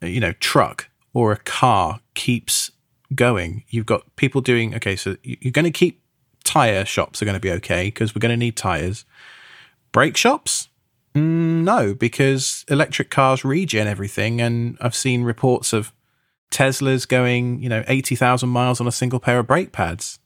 [0.00, 2.70] you know, truck or a car keeps
[3.14, 3.64] going.
[3.68, 4.96] You've got people doing okay.
[4.96, 6.00] So you- you're going to keep
[6.44, 9.04] tire shops are going to be okay because we're going to need tires.
[9.92, 10.68] Brake shops,
[11.14, 15.92] Mm, no, because electric cars regen everything, and I've seen reports of
[16.50, 20.18] Teslas going, you know, eighty thousand miles on a single pair of brake pads.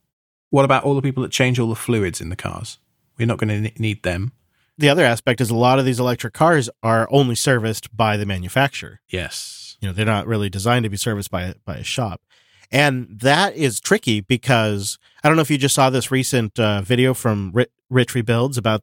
[0.50, 2.78] What about all the people that change all the fluids in the cars?
[3.18, 4.32] We're not going to need them.
[4.78, 8.26] The other aspect is a lot of these electric cars are only serviced by the
[8.26, 9.00] manufacturer.
[9.08, 9.76] Yes.
[9.80, 12.20] You know, they're not really designed to be serviced by a, by a shop.
[12.70, 16.82] And that is tricky because I don't know if you just saw this recent uh,
[16.82, 17.52] video from
[17.88, 18.82] Rich Rebuilds about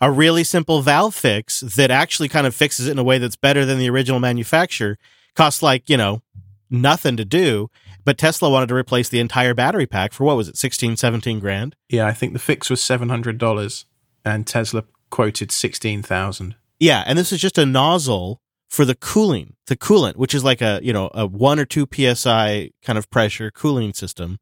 [0.00, 3.36] a really simple valve fix that actually kind of fixes it in a way that's
[3.36, 4.96] better than the original manufacturer.
[5.34, 6.22] Costs like, you know,
[6.70, 7.70] nothing to do,
[8.04, 11.40] But Tesla wanted to replace the entire battery pack for what was it, 16, 17
[11.40, 11.76] grand?
[11.88, 13.84] Yeah, I think the fix was seven hundred dollars,
[14.24, 16.54] and Tesla quoted sixteen thousand.
[16.80, 18.40] Yeah, and this is just a nozzle
[18.70, 21.86] for the cooling, the coolant, which is like a you know a one or two
[21.92, 24.38] psi kind of pressure cooling system,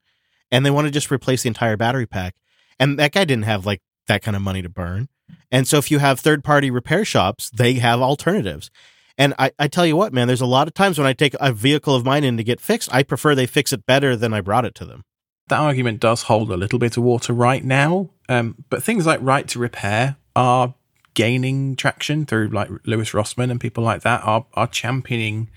[0.52, 2.34] and they want to just replace the entire battery pack.
[2.78, 5.08] And that guy didn't have like that kind of money to burn.
[5.50, 8.70] And so if you have third party repair shops, they have alternatives.
[9.18, 11.34] And I, I tell you what, man, there's a lot of times when I take
[11.40, 14.34] a vehicle of mine in to get fixed, I prefer they fix it better than
[14.34, 15.02] I brought it to them.
[15.48, 19.20] That argument does hold a little bit of water right now, um, but things like
[19.22, 20.74] right to repair are
[21.14, 25.48] gaining traction through like Louis Rossmann and people like that are are championing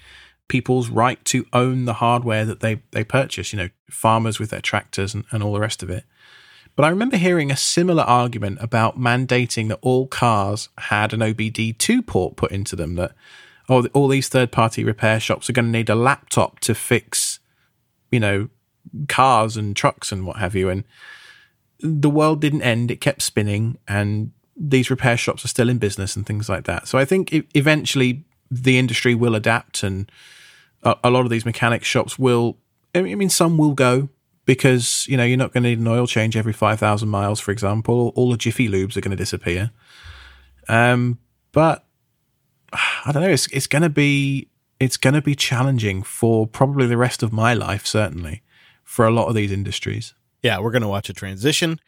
[0.47, 3.51] people's right to own the hardware that they they purchase.
[3.51, 6.05] You know, farmers with their tractors and, and all the rest of it.
[6.75, 12.05] But I remember hearing a similar argument about mandating that all cars had an OBD2
[12.05, 12.95] port put into them.
[12.95, 13.13] That
[13.67, 17.39] oh, all these third party repair shops are going to need a laptop to fix,
[18.11, 18.49] you know,
[19.07, 20.69] cars and trucks and what have you.
[20.69, 20.83] And
[21.81, 26.15] the world didn't end; it kept spinning, and these repair shops are still in business
[26.15, 26.87] and things like that.
[26.87, 30.09] So I think eventually the industry will adapt, and
[30.83, 32.57] a lot of these mechanic shops will.
[32.95, 34.09] I mean, some will go
[34.49, 37.39] because you know you're not going to need an oil change every five thousand miles,
[37.39, 38.11] for example.
[38.15, 39.69] All the Jiffy lubes are going to disappear.
[40.67, 41.19] Um,
[41.51, 41.85] but
[42.73, 43.29] I don't know.
[43.29, 47.31] It's it's going to be it's going to be challenging for probably the rest of
[47.31, 48.41] my life, certainly
[48.83, 50.15] for a lot of these industries.
[50.41, 51.79] Yeah, we're going to watch a transition.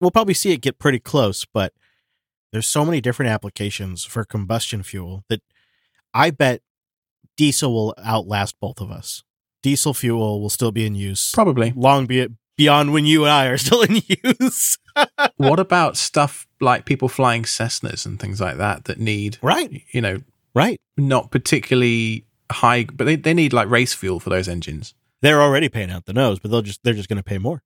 [0.00, 1.74] We'll probably see it get pretty close, but
[2.52, 5.42] there's so many different applications for combustion fuel that
[6.14, 6.62] I bet
[7.36, 9.24] diesel will outlast both of us.
[9.62, 11.72] Diesel fuel will still be in use Probably.
[11.76, 14.78] long be it beyond when you and I are still in use.
[15.36, 20.00] what about stuff like people flying Cessnas and things like that that need, right, you
[20.00, 20.18] know,
[20.54, 20.78] right.
[20.96, 24.94] not particularly high, but they, they need like race fuel for those engines.
[25.22, 27.62] They're already paying out the nose, but they'll just they're just going to pay more.